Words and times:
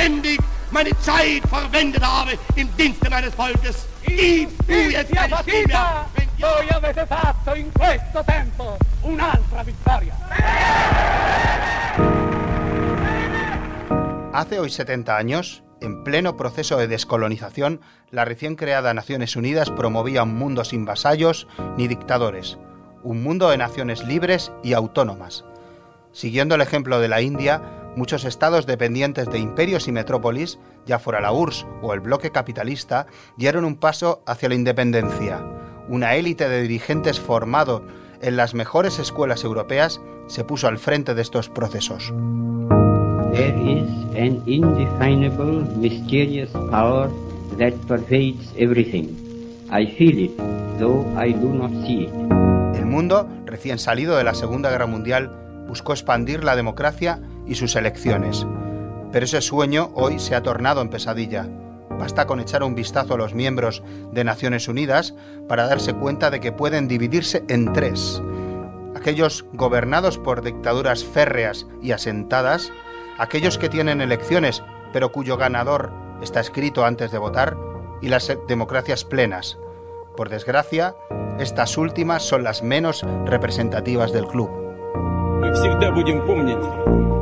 ständig 0.00 0.40
meine 0.70 0.90
Zeit 1.00 1.42
verwendet 1.48 2.02
habe 2.02 2.38
im 2.56 2.68
Dienste 2.76 3.10
meines 3.10 3.34
Volkes. 3.34 3.86
Gib 4.06 4.48
du 4.66 4.72
jetzt 4.72 5.14
deine 5.14 5.36
Stimme, 5.42 6.06
Voi 6.38 6.68
avete 6.70 7.06
fatto 7.06 7.54
in 7.54 7.70
questo 7.70 8.24
tempo 8.24 8.78
un'altra 9.02 9.62
vittoria. 9.62 10.14
Hace 14.32 14.58
hoy 14.58 14.70
70 14.70 15.18
años, 15.18 15.62
en 15.82 16.02
pleno 16.02 16.38
proceso 16.38 16.78
de 16.78 16.88
descolonización, 16.88 17.82
la 18.10 18.24
recién 18.24 18.56
creada 18.56 18.94
Naciones 18.94 19.36
Unidas 19.36 19.70
promovía 19.70 20.22
un 20.22 20.34
mundo 20.34 20.64
sin 20.64 20.86
vasallos 20.86 21.46
ni 21.76 21.88
dictadores, 21.88 22.56
un 23.02 23.22
mundo 23.22 23.50
de 23.50 23.58
naciones 23.58 24.02
libres 24.04 24.50
y 24.62 24.72
autónomas. 24.72 25.44
Siguiendo 26.12 26.54
el 26.54 26.62
ejemplo 26.62 27.00
de 27.00 27.08
la 27.08 27.20
India, 27.20 27.79
muchos 27.96 28.24
estados 28.24 28.66
dependientes 28.66 29.28
de 29.28 29.38
imperios 29.38 29.88
y 29.88 29.92
metrópolis, 29.92 30.58
ya 30.86 30.98
fuera 30.98 31.20
la 31.20 31.32
URSS 31.32 31.66
o 31.82 31.92
el 31.94 32.00
bloque 32.00 32.30
capitalista, 32.30 33.06
dieron 33.36 33.64
un 33.64 33.76
paso 33.76 34.22
hacia 34.26 34.48
la 34.48 34.54
independencia. 34.54 35.42
Una 35.88 36.14
élite 36.14 36.48
de 36.48 36.62
dirigentes 36.62 37.18
formado 37.18 37.84
en 38.22 38.36
las 38.36 38.54
mejores 38.54 38.98
escuelas 38.98 39.44
europeas 39.44 40.00
se 40.26 40.44
puso 40.44 40.68
al 40.68 40.78
frente 40.78 41.14
de 41.14 41.22
estos 41.22 41.48
procesos. 41.48 42.12
There 43.32 43.56
is 43.62 43.88
an 44.16 44.42
indefinable, 44.46 45.64
mysterious 45.76 46.50
power 46.50 47.08
that 47.58 47.72
pervades 47.86 48.52
everything. 48.56 49.08
I 49.70 49.86
feel 49.86 50.18
it, 50.18 50.36
though 50.78 51.06
I 51.16 51.32
do 51.32 51.48
not 51.48 51.70
see 51.86 52.04
it. 52.04 52.10
El 52.74 52.86
mundo, 52.86 53.28
recién 53.46 53.78
salido 53.78 54.16
de 54.16 54.24
la 54.24 54.34
Segunda 54.34 54.70
Guerra 54.70 54.86
Mundial, 54.86 55.30
buscó 55.68 55.92
expandir 55.92 56.42
la 56.42 56.56
democracia 56.56 57.20
y 57.46 57.54
sus 57.54 57.76
elecciones. 57.76 58.46
Pero 59.12 59.24
ese 59.24 59.40
sueño 59.40 59.90
hoy 59.94 60.18
se 60.18 60.34
ha 60.34 60.42
tornado 60.42 60.80
en 60.80 60.90
pesadilla. 60.90 61.48
Basta 61.98 62.26
con 62.26 62.40
echar 62.40 62.62
un 62.62 62.74
vistazo 62.74 63.14
a 63.14 63.18
los 63.18 63.34
miembros 63.34 63.82
de 64.12 64.24
Naciones 64.24 64.68
Unidas 64.68 65.14
para 65.48 65.66
darse 65.66 65.94
cuenta 65.94 66.30
de 66.30 66.40
que 66.40 66.52
pueden 66.52 66.88
dividirse 66.88 67.44
en 67.48 67.72
tres. 67.72 68.22
Aquellos 68.96 69.44
gobernados 69.52 70.18
por 70.18 70.42
dictaduras 70.42 71.04
férreas 71.04 71.66
y 71.82 71.92
asentadas, 71.92 72.72
aquellos 73.18 73.58
que 73.58 73.68
tienen 73.68 74.00
elecciones 74.00 74.62
pero 74.92 75.12
cuyo 75.12 75.36
ganador 75.36 75.92
está 76.22 76.40
escrito 76.40 76.84
antes 76.84 77.10
de 77.10 77.18
votar, 77.18 77.56
y 78.02 78.08
las 78.08 78.34
democracias 78.48 79.04
plenas. 79.04 79.58
Por 80.16 80.28
desgracia, 80.30 80.94
estas 81.38 81.76
últimas 81.76 82.22
son 82.22 82.44
las 82.44 82.62
menos 82.62 83.04
representativas 83.26 84.12
del 84.12 84.26
club 84.26 84.50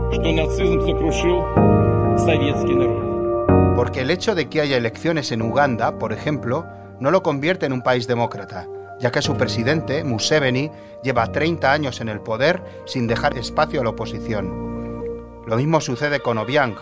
Мы 0.07 0.11
всегда 0.11 0.13
будем 0.13 0.13
помнить, 0.13 0.13
что 0.13 0.31
нацизм 0.31 0.81
сокрушил 0.81 2.17
советский 2.17 2.75
народ. 2.75 3.75
Porque 3.75 4.01
el 4.01 4.11
hecho 4.11 4.35
de 4.35 4.47
que 4.49 4.61
haya 4.61 4.77
elecciones 4.77 5.31
en 5.31 5.41
Uganda, 5.41 5.97
por 5.97 6.13
ejemplo, 6.13 6.65
no 6.99 7.11
lo 7.11 7.23
convierte 7.23 7.65
en 7.65 7.73
un 7.73 7.81
país 7.81 8.07
demócrata, 8.07 8.67
ya 8.99 9.11
que 9.11 9.21
su 9.21 9.35
presidente, 9.35 10.03
Museveni, 10.03 10.71
lleva 11.03 11.31
30 11.31 11.71
años 11.71 11.99
en 11.99 12.09
el 12.09 12.21
poder 12.21 12.61
sin 12.85 13.07
dejar 13.07 13.37
espacio 13.37 13.81
a 13.81 13.83
la 13.83 13.89
oposición. 13.89 15.43
Lo 15.45 15.57
mismo 15.57 15.81
sucede 15.81 16.19
con 16.19 16.37
Obiang, 16.37 16.75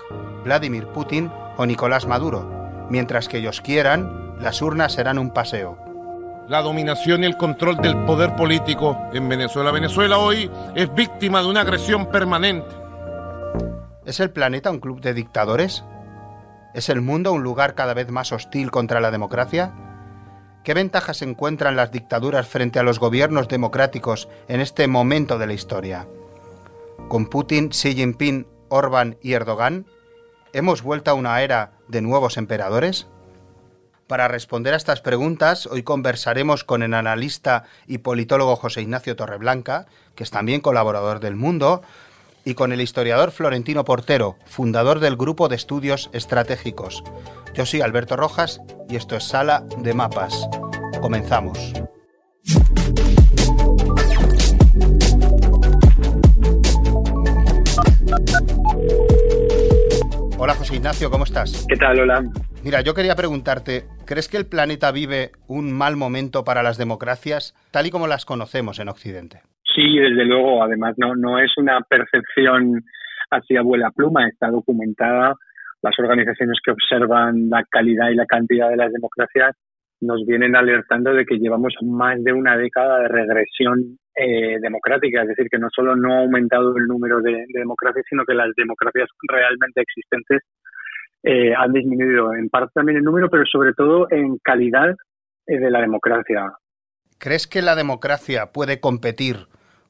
Vladimir 0.44 0.88
Putin 0.88 1.31
o 1.58 1.66
Nicolás 1.66 2.06
Maduro. 2.06 2.45
Mientras 2.89 3.28
que 3.28 3.38
ellos 3.38 3.61
quieran, 3.61 4.36
las 4.39 4.61
urnas 4.61 4.94
serán 4.94 5.17
un 5.17 5.31
paseo. 5.31 5.78
la 6.47 6.61
dominación 6.61 7.23
y 7.23 7.28
el 7.28 7.38
control 7.38 7.78
del 7.78 7.95
poder 8.03 8.36
político 8.36 8.97
en 9.14 9.30
Venezuela. 9.30 9.72
Venezuela 9.72 10.17
hoy 10.17 10.52
es 10.75 10.94
víctima 10.94 11.42
de 11.42 11.47
una 11.47 11.61
agresión 11.61 12.08
permanente. 12.08 12.75
¿Es 14.07 14.21
el 14.21 14.31
planeta 14.31 14.71
un 14.71 14.79
club 14.79 15.01
de 15.01 15.15
dictadores? 15.15 15.83
¿Es 16.75 16.89
el 16.91 17.01
mundo 17.01 17.33
un 17.33 17.43
lugar 17.43 17.75
cada 17.75 17.93
vez 17.93 18.09
más 18.09 18.31
hostil 18.31 18.71
contra 18.71 19.01
la 19.01 19.11
democracia? 19.11 19.75
¿Qué 20.62 20.75
ventajas 20.75 21.22
encuentran 21.22 21.75
las 21.75 21.91
dictaduras 21.91 22.47
frente 22.47 22.78
a 22.78 22.84
los 22.84 23.00
gobiernos 23.00 23.49
democráticos 23.49 24.28
en 24.47 24.61
este 24.61 24.87
momento 24.87 25.39
de 25.39 25.49
la 25.49 25.55
historia? 25.55 26.06
¿Con 27.09 27.27
Putin, 27.27 27.71
Xi 27.71 27.97
Jinping, 27.97 28.47
Orbán 28.69 29.19
y 29.22 29.33
Erdogan? 29.33 29.87
¿Hemos 30.53 30.83
vuelto 30.83 31.11
a 31.11 31.15
una 31.15 31.43
era 31.43 31.72
de 31.89 32.00
nuevos 32.00 32.37
emperadores? 32.37 33.09
Para 34.06 34.28
responder 34.28 34.72
a 34.72 34.77
estas 34.77 35.00
preguntas, 35.00 35.66
hoy 35.66 35.83
conversaremos 35.83 36.62
con 36.62 36.84
el 36.84 36.95
analista 36.95 37.65
y 37.89 37.99
politólogo 37.99 38.55
José 38.55 38.83
Ignacio 38.83 39.16
Torreblanca, 39.16 39.87
que 40.15 40.22
es 40.22 40.31
también 40.31 40.61
colaborador 40.61 41.19
del 41.19 41.34
Mundo, 41.34 41.83
y 42.47 42.55
con 42.55 42.73
el 42.73 42.81
historiador 42.81 43.33
Florentino 43.33 43.84
Portero, 43.84 44.37
fundador 44.47 45.01
del 45.01 45.17
Grupo 45.17 45.49
de 45.49 45.57
Estudios 45.57 46.09
Estratégicos. 46.12 47.03
Yo 47.55 47.67
soy 47.67 47.81
Alberto 47.81 48.17
Rojas 48.17 48.62
y 48.89 48.95
esto 48.95 49.17
es 49.17 49.25
Sala 49.25 49.67
de 49.79 49.93
Mapas. 49.93 50.49
Comenzamos. 51.01 51.73
Hola 60.39 60.55
José 60.55 60.77
Ignacio, 60.77 61.11
¿cómo 61.11 61.25
estás? 61.25 61.67
¿Qué 61.69 61.77
tal, 61.77 61.99
Hola? 61.99 62.23
Mira, 62.63 62.81
yo 62.81 62.95
quería 62.95 63.17
preguntarte, 63.17 63.89
¿crees 64.05 64.28
que 64.28 64.37
el 64.37 64.47
planeta 64.47 64.93
vive 64.93 65.33
un 65.49 65.73
mal 65.73 65.97
momento 65.97 66.45
para 66.45 66.63
las 66.63 66.77
democracias 66.77 67.55
tal 67.73 67.87
y 67.87 67.91
como 67.91 68.07
las 68.07 68.25
conocemos 68.25 68.78
en 68.78 68.89
Occidente? 68.89 69.43
Sí, 69.76 69.98
desde 69.98 70.25
luego. 70.25 70.64
Además, 70.64 70.94
no, 70.97 71.14
no 71.14 71.38
es 71.38 71.53
una 71.59 71.81
percepción 71.82 72.82
así 73.31 73.56
a 73.56 73.62
vuela 73.62 73.91
pluma, 73.91 74.26
está 74.26 74.48
documentada. 74.48 75.34
Las 75.82 75.98
organizaciones 75.98 76.59
que 76.64 76.72
observan 76.72 77.50
la 77.50 77.62
calidad 77.70 78.09
y 78.09 78.15
la 78.15 78.25
cantidad 78.25 78.70
de 78.70 78.76
las 78.76 78.91
democracias 78.91 79.54
nos 80.00 80.25
vienen 80.26 80.56
alertando 80.56 81.12
de 81.12 81.26
que 81.26 81.38
llevamos 81.38 81.75
más 81.82 82.22
de 82.25 82.32
una 82.32 82.56
década 82.56 83.00
de 83.00 83.09
regresión 83.09 83.98
eh, 84.15 84.59
democrática, 84.60 85.22
es 85.22 85.28
decir, 85.28 85.47
que 85.50 85.59
no 85.59 85.69
solo 85.70 85.94
no 85.94 86.15
ha 86.15 86.19
aumentado 86.20 86.76
el 86.76 86.86
número 86.86 87.20
de, 87.20 87.32
de 87.32 87.60
democracias, 87.60 88.04
sino 88.09 88.25
que 88.25 88.34
las 88.34 88.50
democracias 88.56 89.09
realmente 89.28 89.82
existentes 89.82 90.41
eh, 91.22 91.53
han 91.54 91.72
disminuido 91.72 92.34
en 92.34 92.48
parte 92.48 92.72
también 92.75 92.98
el 92.98 93.04
número, 93.04 93.28
pero 93.28 93.44
sobre 93.47 93.72
todo 93.75 94.06
en 94.10 94.38
calidad 94.38 94.94
eh, 95.47 95.59
de 95.59 95.70
la 95.70 95.81
democracia. 95.81 96.53
¿Crees 97.19 97.47
que 97.47 97.62
la 97.62 97.75
democracia 97.75 98.53
puede 98.53 98.81
competir 98.81 99.48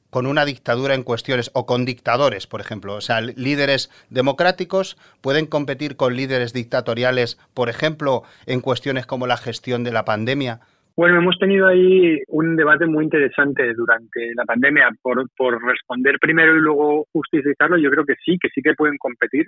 con 0.09 0.25
una 0.25 0.45
dictadura 0.45 0.95
en 0.95 1.03
cuestiones 1.03 1.51
o 1.53 1.65
con 1.65 1.85
dictadores, 1.85 2.47
por 2.47 2.61
ejemplo? 2.61 2.95
O 2.95 3.01
sea, 3.01 3.21
líderes 3.21 3.89
democráticos 4.09 4.97
pueden 5.21 5.45
competir 5.45 5.95
con 5.95 6.15
líderes 6.15 6.53
dictatoriales, 6.53 7.37
por 7.53 7.69
ejemplo, 7.69 8.23
en 8.45 8.61
cuestiones 8.61 9.05
como 9.05 9.27
la 9.27 9.37
gestión 9.37 9.83
de 9.83 9.91
la 9.91 10.05
pandemia. 10.05 10.61
Bueno, 10.97 11.19
hemos 11.19 11.37
tenido 11.37 11.67
ahí 11.67 12.17
un 12.29 12.55
debate 12.55 12.87
muy 12.87 13.03
interesante 13.03 13.71
durante 13.75 14.33
la 14.33 14.45
pandemia. 14.45 14.89
Por, 15.03 15.27
responder 15.63 16.17
primero 16.19 16.55
y 16.55 16.59
luego 16.59 17.05
justificarlo, 17.13 17.77
yo 17.77 17.91
creo 17.91 18.03
que 18.03 18.15
sí, 18.25 18.39
que 18.41 18.49
sí 18.49 18.63
que 18.63 18.73
pueden 18.73 18.97
competir. 18.97 19.45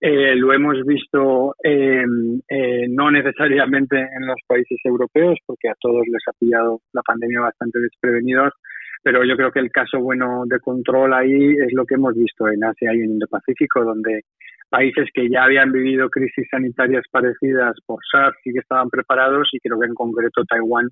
Eh, 0.00 0.34
lo 0.34 0.52
hemos 0.52 0.84
visto 0.84 1.54
eh, 1.62 2.02
eh, 2.48 2.86
no 2.88 3.12
necesariamente 3.12 3.96
en 3.96 4.26
los 4.26 4.38
países 4.44 4.76
europeos, 4.84 5.38
porque 5.46 5.68
a 5.68 5.76
todos 5.80 6.02
les 6.08 6.22
ha 6.26 6.32
pillado 6.32 6.80
la 6.92 7.02
pandemia 7.02 7.42
bastante 7.42 7.78
desprevenidos, 7.78 8.52
pero 9.02 9.24
yo 9.24 9.36
creo 9.36 9.50
que 9.50 9.60
el 9.60 9.70
caso 9.70 10.00
bueno 10.00 10.44
de 10.46 10.60
control 10.60 11.12
ahí 11.14 11.52
es 11.52 11.72
lo 11.72 11.84
que 11.84 11.94
hemos 11.94 12.14
visto 12.14 12.48
en 12.48 12.64
Asia 12.64 12.94
y 12.94 13.00
en 13.00 13.12
Indo-Pacífico, 13.12 13.84
donde 13.84 14.22
países 14.70 15.08
que 15.12 15.28
ya 15.28 15.44
habían 15.44 15.72
vivido 15.72 16.08
crisis 16.08 16.46
sanitarias 16.50 17.04
parecidas 17.10 17.76
por 17.84 17.98
SARS 18.10 18.36
sí 18.42 18.52
que 18.52 18.60
estaban 18.60 18.88
preparados 18.88 19.48
y 19.52 19.58
creo 19.60 19.78
que 19.78 19.86
en 19.86 19.94
concreto 19.94 20.44
Taiwán 20.44 20.88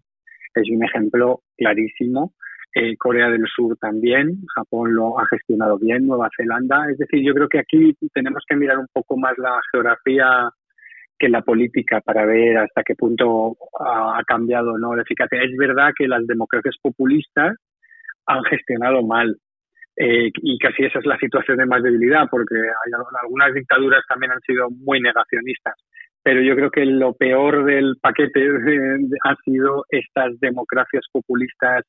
es 0.54 0.68
un 0.70 0.84
ejemplo 0.84 1.40
clarísimo 1.56 2.34
eh, 2.74 2.96
Corea 2.96 3.28
del 3.28 3.46
Sur 3.46 3.76
también, 3.78 4.42
Japón 4.54 4.94
lo 4.94 5.18
ha 5.18 5.26
gestionado 5.26 5.76
bien, 5.78 6.06
Nueva 6.06 6.28
Zelanda. 6.36 6.86
Es 6.90 6.98
decir, 6.98 7.20
yo 7.24 7.34
creo 7.34 7.48
que 7.48 7.58
aquí 7.58 7.96
tenemos 8.14 8.44
que 8.48 8.54
mirar 8.54 8.78
un 8.78 8.86
poco 8.92 9.16
más 9.16 9.36
la 9.38 9.60
geografía 9.72 10.50
que 11.18 11.28
la 11.28 11.42
política 11.42 12.00
para 12.00 12.24
ver 12.24 12.58
hasta 12.58 12.82
qué 12.82 12.94
punto 12.94 13.56
ha 13.78 14.22
cambiado 14.26 14.78
no 14.78 14.94
la 14.94 15.02
eficacia. 15.02 15.42
Es 15.42 15.56
verdad 15.56 15.90
que 15.96 16.06
las 16.06 16.26
democracias 16.26 16.76
populistas 16.80 17.56
han 18.30 18.44
gestionado 18.44 19.02
mal 19.02 19.36
eh, 19.96 20.30
y 20.34 20.58
casi 20.58 20.84
esa 20.84 21.00
es 21.00 21.06
la 21.06 21.18
situación 21.18 21.58
de 21.58 21.66
más 21.66 21.82
debilidad 21.82 22.28
porque 22.30 22.56
hay, 22.56 22.92
algunas 23.22 23.54
dictaduras 23.54 24.02
también 24.08 24.32
han 24.32 24.40
sido 24.40 24.70
muy 24.70 25.00
negacionistas 25.00 25.74
pero 26.22 26.42
yo 26.42 26.54
creo 26.54 26.70
que 26.70 26.84
lo 26.84 27.14
peor 27.14 27.64
del 27.64 27.96
paquete 28.00 28.40
ha 29.24 29.34
sido 29.44 29.84
estas 29.90 30.38
democracias 30.40 31.04
populistas 31.12 31.84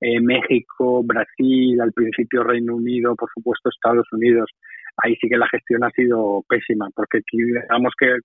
eh, 0.00 0.20
México, 0.20 1.02
Brasil, 1.02 1.80
al 1.80 1.92
principio 1.92 2.42
Reino 2.42 2.74
Unido, 2.76 3.14
por 3.14 3.30
supuesto 3.32 3.70
Estados 3.70 4.06
Unidos. 4.12 4.50
Ahí 4.96 5.16
sí 5.20 5.28
que 5.28 5.36
la 5.36 5.48
gestión 5.48 5.82
ha 5.82 5.90
sido 5.90 6.44
pésima, 6.48 6.88
porque 6.94 7.20
digamos 7.32 7.92
que 7.98 8.18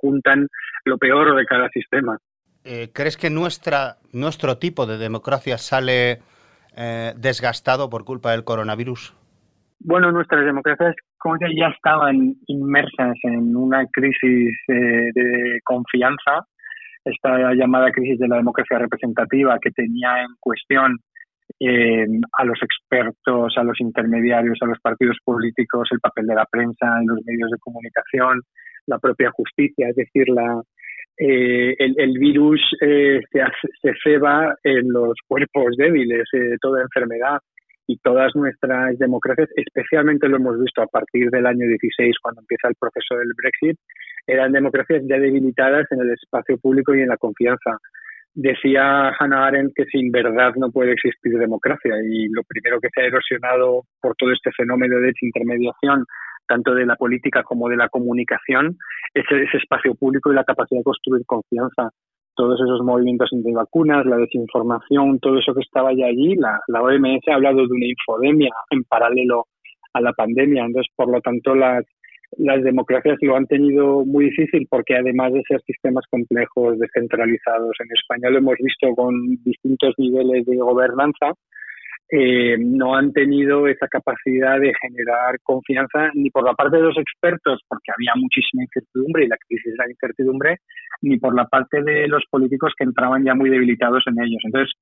juntan 0.00 0.48
lo 0.84 0.98
peor 0.98 1.36
de 1.36 1.44
cada 1.44 1.68
sistema. 1.68 2.18
Eh, 2.64 2.88
¿Crees 2.92 3.16
que 3.16 3.30
nuestra, 3.30 3.96
nuestro 4.12 4.56
tipo 4.58 4.86
de 4.86 4.98
democracia 4.98 5.58
sale 5.58 6.20
eh, 6.76 7.12
desgastado 7.16 7.88
por 7.90 8.04
culpa 8.04 8.32
del 8.32 8.44
coronavirus? 8.44 9.14
Bueno, 9.80 10.10
nuestras 10.10 10.44
democracias 10.44 10.94
como 11.18 11.36
ya 11.38 11.68
estaban 11.68 12.34
inmersas 12.46 13.16
en 13.24 13.56
una 13.56 13.86
crisis 13.92 14.56
eh, 14.68 15.10
de 15.14 15.60
confianza, 15.64 16.46
esta 17.04 17.52
llamada 17.54 17.90
crisis 17.90 18.18
de 18.18 18.28
la 18.28 18.36
democracia 18.36 18.78
representativa 18.78 19.58
que 19.60 19.70
tenía 19.70 20.22
en 20.22 20.28
cuestión 20.40 20.98
eh, 21.60 22.06
a 22.38 22.44
los 22.44 22.58
expertos, 22.62 23.54
a 23.56 23.62
los 23.62 23.80
intermediarios, 23.80 24.58
a 24.60 24.66
los 24.66 24.78
partidos 24.80 25.16
políticos, 25.24 25.88
el 25.92 26.00
papel 26.00 26.26
de 26.26 26.34
la 26.34 26.46
prensa 26.50 26.98
en 27.00 27.06
los 27.06 27.18
medios 27.24 27.50
de 27.50 27.58
comunicación, 27.58 28.42
la 28.86 28.98
propia 28.98 29.30
justicia, 29.30 29.88
es 29.88 29.96
decir, 29.96 30.28
la, 30.28 30.62
eh, 31.18 31.74
el, 31.78 32.18
virus 32.18 32.60
se, 32.78 33.20
se 33.30 33.92
ceba 34.02 34.54
en 34.62 34.92
los 34.92 35.14
cuerpos 35.26 35.76
débiles, 35.76 36.24
toda 36.60 36.82
enfermedad 36.82 37.38
y 37.86 37.98
todas 37.98 38.34
nuestras 38.34 38.98
democracias, 38.98 39.48
especialmente 39.54 40.28
lo 40.28 40.36
hemos 40.36 40.60
visto 40.60 40.82
a 40.82 40.86
partir 40.86 41.30
del 41.30 41.46
año 41.46 41.66
16, 41.66 42.16
cuando 42.20 42.40
empieza 42.40 42.68
el 42.68 42.74
proceso 42.78 43.16
del 43.16 43.30
Brexit, 43.36 43.78
eran 44.26 44.52
democracias 44.52 45.02
ya 45.08 45.18
debilitadas 45.18 45.86
en 45.90 46.00
el 46.00 46.10
espacio 46.10 46.58
público 46.58 46.94
y 46.94 47.02
en 47.02 47.08
la 47.08 47.16
confianza. 47.16 47.78
Decía 48.34 49.14
Hannah 49.18 49.46
Arendt 49.46 49.72
que 49.74 49.84
sin 49.86 50.10
verdad 50.10 50.52
no 50.56 50.70
puede 50.70 50.92
existir 50.92 51.38
democracia 51.38 51.94
y 52.04 52.28
lo 52.28 52.42
primero 52.42 52.80
que 52.80 52.88
se 52.92 53.02
ha 53.02 53.06
erosionado 53.06 53.82
por 54.00 54.14
todo 54.16 54.32
este 54.32 54.50
fenómeno 54.52 54.96
de 54.96 55.06
desintermediación, 55.06 56.04
tanto 56.46 56.74
de 56.74 56.86
la 56.86 56.96
política 56.96 57.42
como 57.42 57.68
de 57.68 57.76
la 57.76 57.88
comunicación, 57.88 58.76
es 59.14 59.24
ese 59.30 59.56
espacio 59.58 59.94
público 59.94 60.30
y 60.30 60.34
la 60.34 60.44
capacidad 60.44 60.80
de 60.80 60.84
construir 60.84 61.24
confianza 61.26 61.90
todos 62.36 62.60
esos 62.60 62.82
movimientos 62.82 63.30
vacunas, 63.54 64.04
la 64.04 64.18
desinformación, 64.18 65.18
todo 65.20 65.38
eso 65.38 65.54
que 65.54 65.62
estaba 65.62 65.92
ya 65.94 66.06
allí, 66.06 66.36
la, 66.36 66.60
la 66.68 66.82
OMS 66.82 67.26
ha 67.28 67.34
hablado 67.34 67.66
de 67.66 67.72
una 67.72 67.86
infodemia 67.86 68.50
en 68.70 68.84
paralelo 68.84 69.46
a 69.94 70.00
la 70.02 70.12
pandemia. 70.12 70.64
Entonces, 70.66 70.92
por 70.94 71.08
lo 71.10 71.20
tanto, 71.22 71.54
las, 71.54 71.84
las 72.36 72.62
democracias 72.62 73.16
lo 73.22 73.36
han 73.36 73.46
tenido 73.46 74.04
muy 74.04 74.26
difícil 74.26 74.66
porque 74.70 74.96
además 74.96 75.32
de 75.32 75.42
ser 75.48 75.62
sistemas 75.62 76.04
complejos, 76.10 76.78
descentralizados, 76.78 77.72
en 77.80 77.88
España 77.92 78.30
lo 78.30 78.38
hemos 78.38 78.56
visto 78.60 78.94
con 78.94 79.14
distintos 79.42 79.94
niveles 79.96 80.44
de 80.44 80.56
gobernanza, 80.56 81.32
eh, 82.08 82.56
no 82.58 82.94
han 82.94 83.12
tenido 83.12 83.66
esa 83.66 83.88
capacidad 83.88 84.60
de 84.60 84.72
generar 84.80 85.40
confianza 85.42 86.10
ni 86.14 86.30
por 86.30 86.44
la 86.44 86.54
parte 86.54 86.76
de 86.76 86.84
los 86.84 86.96
expertos, 86.96 87.60
porque 87.68 87.90
había 87.96 88.12
muchísima 88.14 88.62
incertidumbre 88.62 89.24
y 89.24 89.28
la 89.28 89.36
crisis 89.36 89.72
de 89.72 89.84
la 89.84 89.90
incertidumbre, 89.90 90.58
ni 91.02 91.18
por 91.18 91.34
la 91.34 91.46
parte 91.46 91.82
de 91.82 92.06
los 92.06 92.22
políticos 92.30 92.72
que 92.78 92.84
entraban 92.84 93.24
ya 93.24 93.34
muy 93.34 93.50
debilitados 93.50 94.04
en 94.06 94.22
ellos. 94.22 94.40
Entonces, 94.44 94.72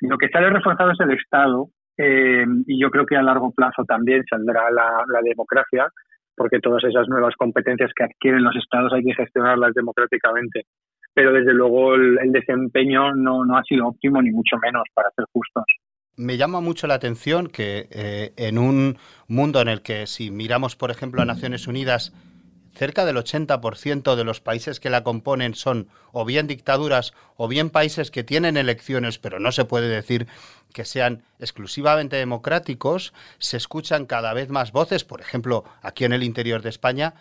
lo 0.00 0.18
que 0.18 0.28
sale 0.28 0.50
reforzado 0.50 0.90
es 0.90 1.00
el 1.00 1.12
Estado 1.12 1.68
eh, 1.96 2.44
y 2.66 2.80
yo 2.80 2.90
creo 2.90 3.06
que 3.06 3.16
a 3.16 3.22
largo 3.22 3.52
plazo 3.52 3.84
también 3.84 4.24
saldrá 4.28 4.68
la, 4.72 5.20
democracia, 5.22 5.86
porque 6.36 6.58
todas 6.58 6.82
esas 6.82 7.08
nuevas 7.08 7.36
competencias 7.36 7.92
que 7.94 8.02
adquieren 8.02 8.42
los 8.42 8.56
Estados 8.56 8.92
hay 8.92 9.04
que 9.04 9.14
gestionarlas 9.14 9.74
democráticamente. 9.74 10.62
Pero 11.14 11.32
desde 11.32 11.54
luego 11.54 11.94
el, 11.94 12.32
desempeño 12.32 13.14
no, 13.14 13.44
no 13.44 13.56
ha 13.56 13.62
sido 13.62 13.86
óptimo, 13.86 14.20
ni 14.20 14.32
mucho 14.32 14.56
menos, 14.60 14.82
para 14.92 15.10
ser 15.10 15.26
justos 15.32 15.64
me 16.16 16.36
llama 16.36 16.60
mucho 16.60 16.86
la 16.86 16.94
atención 16.94 17.48
que 17.48 17.88
eh, 17.90 18.32
en 18.36 18.58
un 18.58 18.98
mundo 19.26 19.60
en 19.60 19.68
el 19.68 19.82
que 19.82 20.06
si 20.06 20.30
miramos, 20.30 20.76
por 20.76 20.90
ejemplo, 20.90 21.22
a 21.22 21.24
Naciones 21.24 21.66
Unidas, 21.66 22.12
cerca 22.74 23.04
del 23.04 23.16
80% 23.16 24.16
de 24.16 24.24
los 24.24 24.40
países 24.40 24.80
que 24.80 24.90
la 24.90 25.04
componen 25.04 25.54
son 25.54 25.88
o 26.12 26.24
bien 26.24 26.46
dictaduras 26.46 27.14
o 27.36 27.48
bien 27.48 27.70
países 27.70 28.10
que 28.10 28.24
tienen 28.24 28.56
elecciones, 28.56 29.18
pero 29.18 29.38
no 29.38 29.52
se 29.52 29.64
puede 29.64 29.88
decir 29.88 30.26
que 30.72 30.84
sean 30.84 31.22
exclusivamente 31.38 32.16
democráticos, 32.16 33.12
se 33.38 33.56
escuchan 33.56 34.06
cada 34.06 34.34
vez 34.34 34.48
más 34.48 34.72
voces, 34.72 35.04
por 35.04 35.20
ejemplo, 35.20 35.64
aquí 35.82 36.04
en 36.04 36.12
el 36.12 36.24
interior 36.24 36.62
de 36.62 36.70
España, 36.70 37.14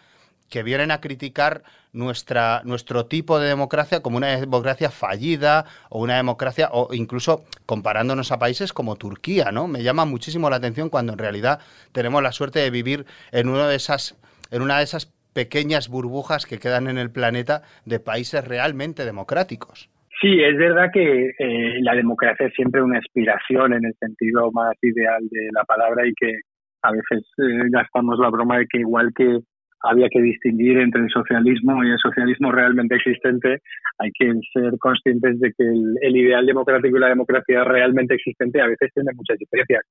que 0.50 0.63
vienen 0.63 0.92
a 0.92 1.01
criticar 1.01 1.63
nuestra, 1.94 2.62
nuestro 2.66 3.06
tipo 3.06 3.40
de 3.40 3.48
democracia 3.48 4.01
como 4.01 4.18
una 4.18 4.28
democracia 4.40 4.90
fallida 4.90 5.66
o 5.90 6.01
una 6.01 6.18
democracia, 6.18 6.69
o 6.72 6.94
incluso 6.94 7.44
comparándonos 7.66 8.31
a 8.31 8.40
países 8.40 8.74
como 8.74 8.95
Turquía, 8.95 9.51
¿no? 9.51 9.68
Me 9.68 9.84
llama 9.84 10.06
muchísimo 10.06 10.50
la 10.50 10.57
atención 10.57 10.90
cuando 10.90 11.13
en 11.13 11.19
realidad 11.19 11.60
tenemos 11.92 12.22
la 12.22 12.31
suerte 12.31 12.60
de 12.60 12.72
vivir 12.72 13.06
en, 13.31 13.48
uno 13.48 13.68
de 13.68 13.75
esas, 13.75 14.19
en 14.51 14.62
una 14.62 14.78
de 14.78 14.84
esas 14.84 15.06
pequeñas 15.34 15.90
burbujas 15.90 16.46
que 16.46 16.60
quedan 16.60 16.88
en 16.88 16.98
el 16.98 17.12
planeta 17.12 17.62
de 17.86 18.00
países 18.00 18.48
realmente 18.48 19.06
democráticos. 19.06 19.89
Sí, 20.22 20.42
es 20.42 20.57
verdad 20.57 20.89
que 20.94 21.31
eh, 21.38 21.81
la 21.81 21.96
democracia 21.96 22.48
es 22.48 22.54
siempre 22.54 22.81
una 22.81 23.00
aspiración 23.00 23.74
en 23.74 23.86
el 23.86 23.94
sentido 24.00 24.51
más 24.51 24.74
ideal 24.81 25.22
de 25.30 25.50
la 25.51 25.63
palabra 25.66 26.07
y 26.07 26.13
que 26.13 26.39
a 26.81 26.92
veces 26.92 27.28
eh, 27.39 27.68
gastamos 27.69 28.19
la 28.19 28.30
broma 28.30 28.60
de 28.60 28.68
que 28.68 28.80
igual 28.80 29.12
que 29.13 29.39
había 29.83 30.07
que 30.09 30.21
distinguir 30.21 30.77
entre 30.80 31.01
el 31.01 31.09
socialismo 31.09 31.83
y 31.83 31.91
el 31.91 31.97
socialismo 32.00 32.51
realmente 32.51 32.95
existente. 32.95 33.62
Hay 34.00 34.12
que 34.18 34.31
ser 34.53 34.77
conscientes 34.80 35.39
de 35.39 35.51
que 35.51 35.63
el, 35.63 36.15
ideal 36.15 36.45
democrático 36.45 36.97
y 36.97 37.00
la 37.01 37.09
democracia 37.09 37.63
realmente 37.63 38.15
existente 38.15 38.62
a 38.62 38.68
veces 38.68 38.91
tienen 38.94 39.15
muchas 39.15 39.38
diferencias. 39.38 39.85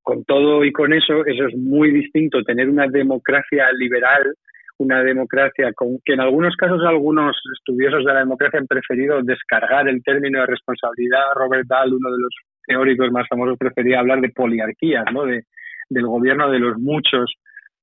Con 0.00 0.24
todo 0.24 0.64
y 0.64 0.72
con 0.72 0.92
eso, 0.92 1.26
eso 1.26 1.46
es 1.46 1.56
muy 1.56 1.90
distinto. 1.90 2.42
Tener 2.44 2.68
una 2.68 2.86
democracia 2.86 3.66
liberal, 3.76 4.34
una 4.78 5.02
democracia 5.02 5.72
con 5.74 5.98
que 6.04 6.14
en 6.14 6.20
algunos 6.20 6.54
casos 6.56 6.80
algunos 6.86 7.36
estudiosos 7.58 8.04
de 8.04 8.12
la 8.12 8.20
democracia 8.20 8.60
han 8.60 8.66
preferido 8.66 9.22
descargar 9.22 9.88
el 9.88 10.02
término 10.04 10.40
de 10.40 10.46
responsabilidad. 10.46 11.22
Robert 11.34 11.66
Dahl, 11.66 11.94
uno 11.94 12.10
de 12.12 12.18
los 12.18 12.34
teóricos 12.66 13.10
más 13.10 13.26
famosos, 13.28 13.58
prefería 13.58 14.00
hablar 14.00 14.20
de 14.20 14.30
poliarquías, 14.30 15.04
¿no? 15.12 15.24
de, 15.24 15.42
del 15.88 16.06
gobierno 16.06 16.50
de 16.50 16.60
los 16.60 16.78
muchos 16.78 17.34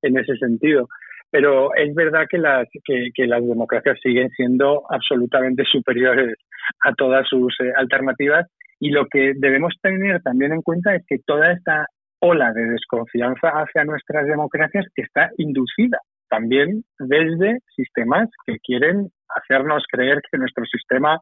en 0.02 0.18
ese 0.18 0.36
sentido. 0.38 0.88
Pero 1.32 1.74
es 1.76 1.94
verdad 1.94 2.26
que 2.30 2.38
las, 2.38 2.68
que, 2.84 3.28
las 3.28 3.46
democracias 3.46 3.98
siguen 4.02 4.30
siendo 4.32 4.84
absolutamente 4.90 5.64
superiores 5.72 6.36
a 6.84 6.94
todas 6.94 7.28
sus 7.28 7.56
eh, 7.60 7.72
alternativas. 7.76 8.48
Y 8.80 8.92
lo 8.92 9.06
que 9.08 9.34
debemos 9.36 9.74
tener 9.82 10.22
también 10.22 10.54
en 10.54 10.62
cuenta 10.62 10.96
es 10.96 11.04
que 11.08 11.18
toda 11.26 11.52
esta 11.52 11.86
ola 12.20 12.52
de 12.54 12.66
desconfianza 12.66 13.50
hacia 13.50 13.84
nuestras 13.84 14.26
democracias 14.26 14.86
está 14.96 15.30
inducida 15.38 16.00
también 16.30 16.84
desde 17.00 17.60
sistemas 17.76 18.30
que 18.46 18.58
quieren 18.60 19.10
hacernos 19.30 19.84
creer 19.92 20.22
que 20.32 20.38
nuestro 20.38 20.64
sistema 20.66 21.20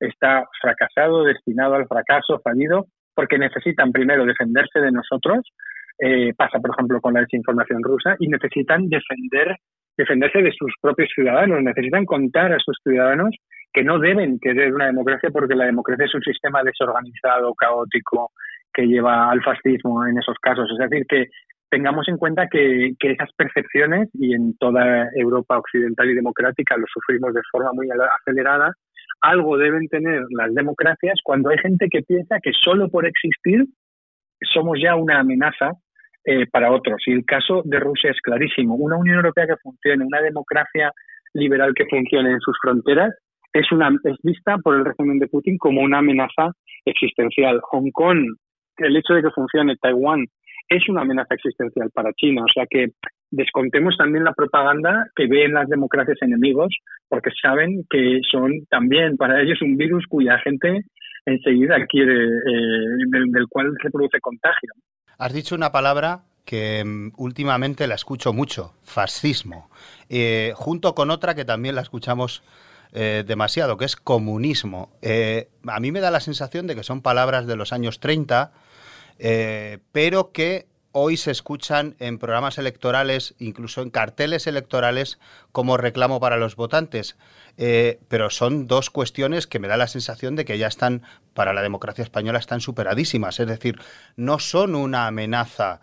está 0.00 0.44
fracasado, 0.60 1.24
destinado 1.24 1.74
al 1.74 1.86
fracaso, 1.86 2.40
fallido, 2.42 2.86
porque 3.14 3.38
necesitan 3.38 3.92
primero 3.92 4.24
defenderse 4.24 4.80
de 4.80 4.92
nosotros 4.92 5.46
eh, 5.98 6.32
pasa, 6.36 6.58
por 6.58 6.70
ejemplo, 6.70 7.00
con 7.00 7.14
la 7.14 7.20
desinformación 7.20 7.82
rusa 7.82 8.16
y 8.18 8.28
necesitan 8.28 8.88
defender, 8.88 9.56
defenderse 9.96 10.42
de 10.42 10.52
sus 10.52 10.72
propios 10.80 11.08
ciudadanos, 11.14 11.62
necesitan 11.62 12.04
contar 12.04 12.52
a 12.52 12.58
sus 12.58 12.76
ciudadanos 12.82 13.34
que 13.72 13.82
no 13.82 13.98
deben 13.98 14.38
querer 14.38 14.74
una 14.74 14.86
democracia 14.86 15.30
porque 15.30 15.54
la 15.54 15.66
democracia 15.66 16.06
es 16.06 16.14
un 16.14 16.22
sistema 16.22 16.62
desorganizado, 16.62 17.54
caótico, 17.54 18.30
que 18.72 18.86
lleva 18.86 19.30
al 19.30 19.42
fascismo 19.42 20.06
en 20.06 20.18
esos 20.18 20.36
casos. 20.40 20.68
Es 20.70 20.78
decir, 20.78 21.06
que 21.08 21.26
tengamos 21.70 22.08
en 22.08 22.16
cuenta 22.16 22.46
que, 22.50 22.92
que, 22.98 23.12
esas 23.12 23.30
percepciones, 23.36 24.08
y 24.14 24.34
en 24.34 24.56
toda 24.58 25.08
Europa 25.14 25.58
occidental 25.58 26.08
y 26.10 26.14
democrática 26.14 26.76
lo 26.76 26.86
sufrimos 26.92 27.34
de 27.34 27.40
forma 27.50 27.72
muy 27.72 27.88
acelerada, 27.90 28.72
algo 29.22 29.56
deben 29.56 29.88
tener 29.88 30.22
las 30.30 30.54
democracias 30.54 31.18
cuando 31.24 31.50
hay 31.50 31.58
gente 31.58 31.88
que 31.90 32.02
piensa 32.02 32.38
que 32.42 32.52
solo 32.52 32.88
por 32.88 33.06
existir 33.06 33.64
somos 34.52 34.78
ya 34.82 34.94
una 34.94 35.20
amenaza 35.20 35.72
eh, 36.26 36.46
para 36.50 36.72
otros. 36.72 37.00
Y 37.06 37.12
el 37.12 37.24
caso 37.24 37.62
de 37.64 37.78
Rusia 37.78 38.10
es 38.10 38.20
clarísimo. 38.20 38.74
Una 38.74 38.96
Unión 38.96 39.16
Europea 39.16 39.46
que 39.46 39.56
funcione, 39.62 40.04
una 40.04 40.20
democracia 40.20 40.90
liberal 41.34 41.72
que 41.74 41.86
funcione 41.86 42.32
en 42.32 42.40
sus 42.40 42.56
fronteras, 42.60 43.14
es, 43.52 43.70
una, 43.70 43.88
es 44.04 44.16
vista 44.24 44.58
por 44.58 44.74
el 44.74 44.84
régimen 44.84 45.20
de 45.20 45.28
Putin 45.28 45.56
como 45.56 45.82
una 45.82 45.98
amenaza 45.98 46.50
existencial. 46.84 47.60
Hong 47.70 47.90
Kong, 47.92 48.18
el 48.78 48.96
hecho 48.96 49.14
de 49.14 49.22
que 49.22 49.30
funcione 49.30 49.76
Taiwán, 49.76 50.26
es 50.68 50.88
una 50.88 51.02
amenaza 51.02 51.34
existencial 51.34 51.90
para 51.94 52.12
China. 52.14 52.42
O 52.42 52.52
sea 52.52 52.66
que 52.68 52.88
descontemos 53.30 53.96
también 53.96 54.24
la 54.24 54.32
propaganda 54.32 55.06
que 55.14 55.26
ven 55.26 55.54
las 55.54 55.68
democracias 55.68 56.18
enemigos, 56.22 56.74
porque 57.08 57.30
saben 57.40 57.84
que 57.88 58.20
son 58.30 58.50
también 58.68 59.16
para 59.16 59.40
ellos 59.40 59.62
un 59.62 59.76
virus 59.76 60.04
cuya 60.08 60.38
gente 60.38 60.82
enseguida 61.24 61.86
quiere, 61.86 62.14
eh, 62.14 62.86
del 63.10 63.46
cual 63.48 63.72
se 63.80 63.90
produce 63.90 64.18
contagio. 64.20 64.72
Has 65.18 65.32
dicho 65.32 65.54
una 65.54 65.72
palabra 65.72 66.24
que 66.44 66.84
mm, 66.84 67.12
últimamente 67.16 67.86
la 67.86 67.94
escucho 67.94 68.32
mucho, 68.32 68.74
fascismo, 68.82 69.70
eh, 70.08 70.52
junto 70.54 70.94
con 70.94 71.10
otra 71.10 71.34
que 71.34 71.44
también 71.44 71.74
la 71.74 71.82
escuchamos 71.82 72.42
eh, 72.92 73.24
demasiado, 73.26 73.76
que 73.76 73.86
es 73.86 73.96
comunismo. 73.96 74.90
Eh, 75.02 75.48
a 75.66 75.80
mí 75.80 75.90
me 75.90 76.00
da 76.00 76.10
la 76.10 76.20
sensación 76.20 76.66
de 76.66 76.76
que 76.76 76.82
son 76.82 77.00
palabras 77.00 77.46
de 77.46 77.56
los 77.56 77.72
años 77.72 78.00
30, 78.00 78.52
pero 79.92 80.30
que 80.32 80.66
hoy 80.98 81.18
se 81.18 81.30
escuchan 81.30 81.94
en 81.98 82.18
programas 82.18 82.56
electorales, 82.56 83.34
incluso 83.38 83.82
en 83.82 83.90
carteles 83.90 84.46
electorales, 84.46 85.18
como 85.52 85.76
reclamo 85.76 86.20
para 86.20 86.38
los 86.38 86.56
votantes. 86.56 87.16
Eh, 87.58 88.00
pero 88.08 88.30
son 88.30 88.66
dos 88.66 88.88
cuestiones 88.88 89.46
que 89.46 89.58
me 89.58 89.68
da 89.68 89.76
la 89.76 89.88
sensación 89.88 90.36
de 90.36 90.46
que 90.46 90.56
ya 90.56 90.68
están, 90.68 91.02
para 91.34 91.52
la 91.52 91.60
democracia 91.60 92.02
española, 92.02 92.38
están 92.38 92.62
superadísimas. 92.62 93.38
Es 93.40 93.46
decir, 93.46 93.78
no 94.16 94.38
son 94.38 94.74
una 94.74 95.06
amenaza 95.06 95.80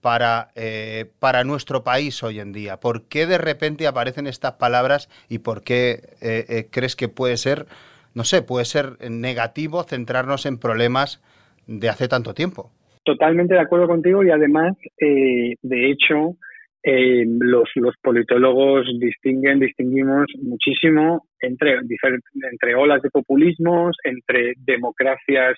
para, 0.00 0.50
eh, 0.56 1.12
para 1.20 1.44
nuestro 1.44 1.84
país 1.84 2.20
hoy 2.24 2.40
en 2.40 2.52
día? 2.52 2.80
¿Por 2.80 3.04
qué 3.04 3.28
de 3.28 3.38
repente 3.38 3.86
aparecen 3.86 4.26
estas 4.26 4.54
palabras 4.54 5.08
y 5.28 5.38
por 5.38 5.62
qué 5.62 6.16
eh, 6.20 6.68
crees 6.72 6.96
que 6.96 7.08
puede 7.08 7.36
ser, 7.36 7.68
no 8.14 8.24
sé, 8.24 8.42
puede 8.42 8.64
ser 8.64 8.98
negativo 9.08 9.84
centrarnos 9.84 10.44
en 10.44 10.58
problemas 10.58 11.20
de 11.68 11.88
hace 11.88 12.08
tanto 12.08 12.34
tiempo? 12.34 12.72
Totalmente 13.06 13.54
de 13.54 13.60
acuerdo 13.60 13.86
contigo 13.86 14.24
y 14.24 14.30
además, 14.30 14.76
de 14.98 15.90
hecho, 15.90 16.34
los, 16.82 17.70
los 17.76 17.94
politólogos 18.02 18.86
distinguen, 18.98 19.60
distinguimos 19.60 20.26
muchísimo 20.42 21.24
entre, 21.40 21.78
entre 21.78 22.74
olas 22.74 23.00
de 23.02 23.10
populismos, 23.10 23.96
entre 24.02 24.54
democracias 24.58 25.56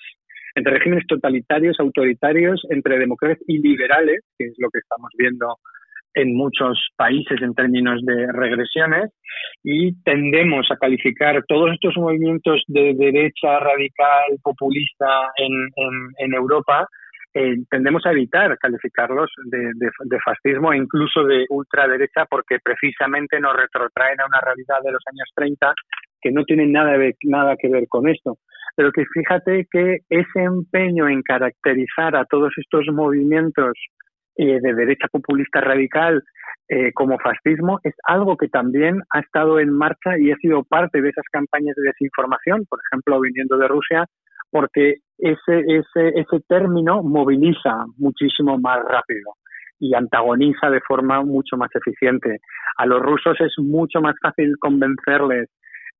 entre 0.55 0.73
regímenes 0.73 1.07
totalitarios, 1.07 1.79
autoritarios, 1.79 2.61
entre 2.69 2.97
democracias 2.97 3.43
y 3.47 3.59
liberales, 3.59 4.21
que 4.37 4.45
es 4.45 4.53
lo 4.57 4.69
que 4.69 4.79
estamos 4.79 5.09
viendo 5.17 5.57
en 6.15 6.35
muchos 6.35 6.89
países 6.97 7.41
en 7.41 7.53
términos 7.53 8.01
de 8.03 8.31
regresiones, 8.31 9.11
y 9.63 9.93
tendemos 10.03 10.67
a 10.71 10.77
calificar 10.77 11.43
todos 11.47 11.71
estos 11.73 11.95
movimientos 11.97 12.63
de 12.67 12.93
derecha 12.95 13.59
radical, 13.59 14.37
populista 14.43 15.05
en, 15.37 15.51
en, 16.17 16.33
Europa, 16.33 16.87
eh, 17.33 17.55
tendemos 17.69 18.05
a 18.05 18.11
evitar 18.11 18.57
calificarlos 18.57 19.29
de, 19.45 19.71
de, 19.75 20.19
fascismo 20.25 20.73
e 20.73 20.77
incluso 20.77 21.23
de 21.23 21.45
ultraderecha 21.49 22.25
porque 22.25 22.57
precisamente 22.63 23.39
nos 23.39 23.55
retrotraen 23.55 24.19
a 24.19 24.25
una 24.25 24.41
realidad 24.41 24.77
de 24.83 24.91
los 24.91 25.03
años 25.11 25.29
30 25.35 25.73
que 26.21 26.31
no 26.31 26.43
tienen 26.43 26.71
nada, 26.71 26.97
nada 27.23 27.55
que 27.57 27.69
ver 27.69 27.87
con 27.87 28.09
esto. 28.09 28.37
Pero 28.75 28.91
que 28.91 29.05
fíjate 29.13 29.67
que 29.71 29.99
ese 30.09 30.39
empeño 30.41 31.07
en 31.07 31.21
caracterizar 31.21 32.15
a 32.15 32.25
todos 32.25 32.51
estos 32.57 32.85
movimientos 32.93 33.73
eh, 34.35 34.59
de 34.61 34.73
derecha 34.73 35.07
populista 35.11 35.61
radical 35.61 36.23
eh, 36.69 36.91
como 36.93 37.19
fascismo 37.19 37.79
es 37.83 37.93
algo 38.03 38.37
que 38.37 38.47
también 38.47 39.01
ha 39.11 39.19
estado 39.19 39.59
en 39.59 39.71
marcha 39.71 40.17
y 40.17 40.31
ha 40.31 40.35
sido 40.37 40.63
parte 40.63 41.01
de 41.01 41.09
esas 41.09 41.25
campañas 41.31 41.75
de 41.75 41.83
desinformación, 41.83 42.65
por 42.69 42.79
ejemplo, 42.87 43.19
viniendo 43.19 43.57
de 43.57 43.67
Rusia, 43.67 44.05
porque 44.51 44.95
ese, 45.17 45.59
ese, 45.67 46.19
ese 46.19 46.39
término 46.47 47.03
moviliza 47.03 47.85
muchísimo 47.97 48.57
más 48.57 48.79
rápido 48.83 49.33
y 49.79 49.93
antagoniza 49.93 50.69
de 50.69 50.81
forma 50.81 51.23
mucho 51.23 51.57
más 51.57 51.69
eficiente. 51.73 52.39
A 52.77 52.85
los 52.85 53.01
rusos 53.01 53.39
es 53.39 53.53
mucho 53.57 54.01
más 54.01 54.15
fácil 54.21 54.55
convencerles 54.59 55.49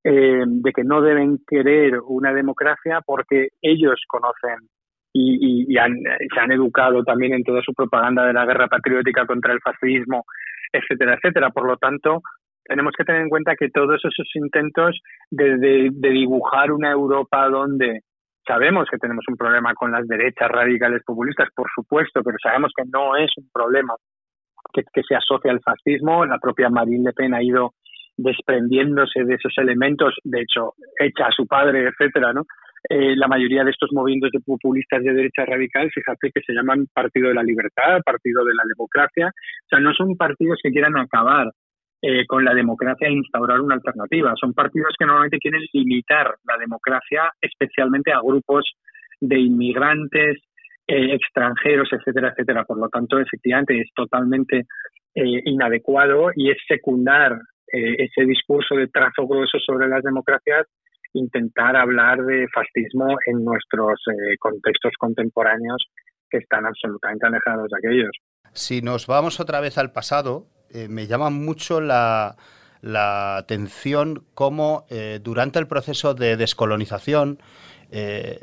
eh, 0.04 0.44
de 0.46 0.72
que 0.72 0.84
no 0.84 1.02
deben 1.02 1.40
querer 1.48 2.00
una 2.06 2.34
democracia 2.34 3.02
porque 3.06 3.50
ellos 3.62 4.02
conocen 4.08 4.68
y, 5.12 5.78
han, 5.78 5.98
se 6.34 6.40
han 6.40 6.52
educado 6.52 7.04
también 7.04 7.34
en 7.34 7.44
toda 7.44 7.62
su 7.62 7.74
propaganda 7.74 8.26
de 8.26 8.34
la 8.34 8.46
guerra 8.46 8.68
patriótica 8.68 9.26
contra 9.26 9.54
el 9.54 9.60
fascismo, 9.60 10.24
etcétera, 10.72 11.16
etcétera. 11.16 11.50
Por 11.50 11.66
lo 11.66 11.78
tanto, 11.78 12.22
tenemos 12.64 12.94
que 12.96 13.04
tener 13.04 13.24
en 13.24 13.30
cuenta 13.30 13.56
que 13.56 13.70
todos 13.70 13.96
esos 13.98 14.30
intentos 14.36 15.00
de, 15.32 15.90
de 15.92 16.10
dibujar 16.10 16.72
una 16.72 16.92
Europa 16.92 17.50
donde 17.50 18.02
sabemos 18.46 18.88
que 18.90 18.98
tenemos 18.98 19.26
un 19.28 19.36
problema 19.36 19.74
con 19.74 19.92
las 19.92 20.08
derechas 20.08 20.50
radicales 20.50 21.04
populistas, 21.06 21.50
por 21.56 21.68
supuesto, 21.74 22.22
pero 22.24 22.38
sabemos 22.42 22.72
que 22.76 22.84
no 22.92 23.16
es 23.16 23.32
un 23.38 23.50
problema 23.52 23.94
que, 24.74 24.84
se 25.08 25.16
asocia 25.16 25.52
al 25.52 25.62
fascismo. 25.62 26.26
La 26.26 26.40
propia 26.40 26.70
Marine 26.70 27.06
Le 27.06 27.14
Pen 27.14 27.34
ha 27.34 27.44
ido 27.44 27.74
desprendiéndose 28.18 29.24
de 29.24 29.36
esos 29.36 29.54
elementos, 29.58 30.16
de 30.24 30.42
hecho, 30.42 30.74
hecha 31.00 31.28
a 31.28 31.32
su 31.32 31.48
padre, 31.48 31.88
etcétera, 31.88 32.34
¿no? 32.34 32.44
Eh, 32.90 33.16
la 33.16 33.28
mayoría 33.28 33.64
de 33.64 33.72
estos 33.72 33.90
movimientos 33.92 34.32
de 34.32 34.40
populistas 34.40 35.04
de 35.04 35.14
derecha 35.14 35.46
radical, 35.46 35.90
fíjate 35.92 36.32
que 36.32 36.42
se 36.42 36.54
llaman 36.54 36.88
Partido 36.94 37.28
de 37.28 37.36
la 37.36 37.44
Libertad, 37.44 38.00
Partido 38.06 38.44
de 38.46 38.56
la 38.56 38.64
Democracia, 38.68 39.28
o 39.28 39.68
sea, 39.70 39.80
no 39.80 39.94
son 39.94 40.16
partidos 40.16 40.60
que 40.64 40.72
quieran 40.72 40.98
acabar 40.98 41.52
eh, 42.02 42.26
con 42.26 42.44
la 42.44 42.54
democracia 42.54 43.08
e 43.08 43.14
instaurar 43.14 43.60
una 43.62 43.76
alternativa, 43.76 44.34
son 44.40 44.54
partidos 44.54 44.96
que 44.98 45.06
normalmente 45.06 45.40
quieren 45.40 45.62
limitar 45.74 46.36
la 46.46 46.58
democracia, 46.58 47.32
especialmente 47.42 48.12
a 48.12 48.22
grupos 48.22 48.72
de 49.20 49.40
inmigrantes, 49.40 50.38
eh, 50.88 51.14
extranjeros, 51.14 51.90
etcétera, 51.92 52.30
etcétera. 52.30 52.64
Por 52.64 52.78
lo 52.78 52.90
tanto, 52.90 53.20
efectivamente, 53.20 53.80
es 53.80 53.90
totalmente 53.94 54.66
inadecuado 55.16 56.30
y 56.36 56.50
es 56.52 56.58
secundar 56.68 57.38
eh, 57.72 57.96
ese 58.00 58.26
discurso 58.26 58.76
de 58.76 58.88
trazo 58.88 59.28
grueso 59.28 59.60
sobre 59.60 59.88
las 59.88 60.02
democracias, 60.02 60.66
intentar 61.14 61.76
hablar 61.76 62.18
de 62.24 62.48
fascismo 62.54 63.16
en 63.28 63.44
nuestros 63.44 64.00
eh, 64.08 64.38
contextos 64.40 64.94
contemporáneos 64.98 65.86
que 66.30 66.40
están 66.40 66.66
absolutamente 66.66 67.28
alejados 67.28 67.68
de 67.70 67.78
aquellos. 67.78 68.12
Si 68.54 68.82
nos 68.82 69.06
vamos 69.06 69.40
otra 69.40 69.60
vez 69.60 69.78
al 69.78 69.92
pasado, 69.92 70.48
eh, 70.74 70.88
me 70.90 71.08
llama 71.08 71.30
mucho 71.30 71.82
la, 71.82 72.36
la 72.82 73.38
atención 73.38 74.24
cómo 74.34 74.86
durante 75.22 75.60
el 75.60 75.68
proceso 75.68 76.14
de 76.14 76.38
descolonización 76.38 77.40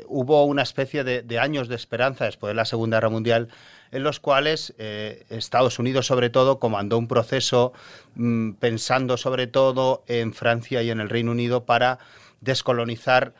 hubo 0.07 0.43
una 0.45 0.61
especie 0.61 1.03
de, 1.03 1.39
años 1.39 1.69
de 1.69 1.75
esperanza 1.75 2.25
después 2.25 2.51
de 2.51 2.55
la 2.55 2.65
Segunda 2.65 2.97
Guerra 2.97 3.09
Mundial 3.09 3.49
en 3.91 4.03
los 4.03 4.19
cuales 4.19 4.73
eh, 4.77 5.25
Estados 5.29 5.79
Unidos 5.79 6.07
sobre 6.07 6.29
todo 6.29 6.59
comandó 6.59 6.97
un 6.97 7.07
proceso 7.07 7.73
mm, 8.15 8.53
pensando 8.53 9.17
sobre 9.17 9.47
todo 9.47 10.03
en 10.07 10.33
Francia 10.33 10.81
y 10.83 10.89
en 10.89 10.99
el 10.99 11.09
Reino 11.09 11.31
Unido 11.31 11.65
para 11.65 11.99
descolonizar 12.41 13.33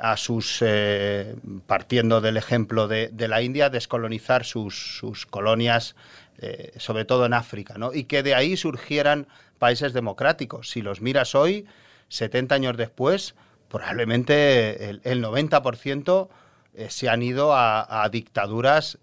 a 0.00 0.16
sus, 0.16 0.58
eh, 0.62 1.36
partiendo 1.66 2.20
del 2.20 2.36
ejemplo 2.36 2.88
de, 2.88 3.10
la 3.28 3.42
India, 3.42 3.68
descolonizar 3.68 4.44
sus, 4.44 5.26
colonias, 5.28 5.94
eh, 6.38 6.72
sobre 6.78 7.04
todo 7.04 7.26
en 7.26 7.34
África, 7.34 7.74
¿no? 7.76 7.92
y 7.92 8.04
que 8.04 8.22
de 8.22 8.34
ahí 8.34 8.56
surgieran 8.56 9.28
países 9.58 9.92
democráticos. 9.92 10.70
Si 10.70 10.80
los 10.80 11.02
miras 11.02 11.34
hoy, 11.34 11.66
70 12.08 12.54
años 12.54 12.76
después, 12.78 13.34
probablemente 13.68 14.88
el, 14.88 15.22
90% 15.22 16.28
se 16.88 17.08
han 17.08 17.22
ido 17.22 17.54
a, 17.54 18.08
dictaduras 18.10 18.98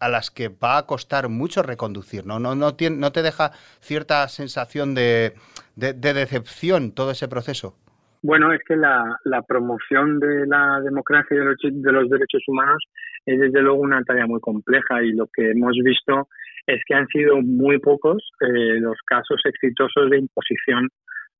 a 0.00 0.08
las 0.08 0.30
que 0.30 0.48
va 0.48 0.78
a 0.78 0.86
costar 0.86 1.28
mucho 1.28 1.62
reconducir, 1.62 2.26
¿no? 2.26 2.38
No, 2.38 2.54
no 2.54 2.74
te 2.74 3.22
deja 3.22 3.52
cierta 3.80 4.28
sensación 4.28 4.94
de, 4.94 5.34
de, 5.76 6.14
decepción 6.14 6.92
todo 6.92 7.10
ese 7.10 7.28
proceso. 7.28 7.74
Bueno, 8.22 8.52
es 8.52 8.60
que 8.66 8.76
la, 8.76 9.18
promoción 9.48 10.18
de 10.20 10.46
la 10.46 10.80
democracia 10.82 11.34
y 11.34 11.38
de 11.38 11.44
los, 11.44 11.56
de 11.62 11.92
los, 11.92 12.08
derechos 12.10 12.42
humanos 12.46 12.84
es 13.24 13.40
desde 13.40 13.62
luego 13.62 13.80
una 13.80 14.02
tarea 14.02 14.26
muy 14.26 14.40
compleja 14.40 15.02
y 15.02 15.12
lo 15.12 15.26
que 15.32 15.52
hemos 15.52 15.74
visto 15.82 16.28
es 16.66 16.80
que 16.86 16.94
han 16.94 17.06
sido 17.08 17.40
muy 17.40 17.78
pocos 17.78 18.22
eh, 18.40 18.78
los 18.80 18.98
casos 19.06 19.40
exitosos 19.44 20.10
de 20.10 20.18
imposición 20.18 20.88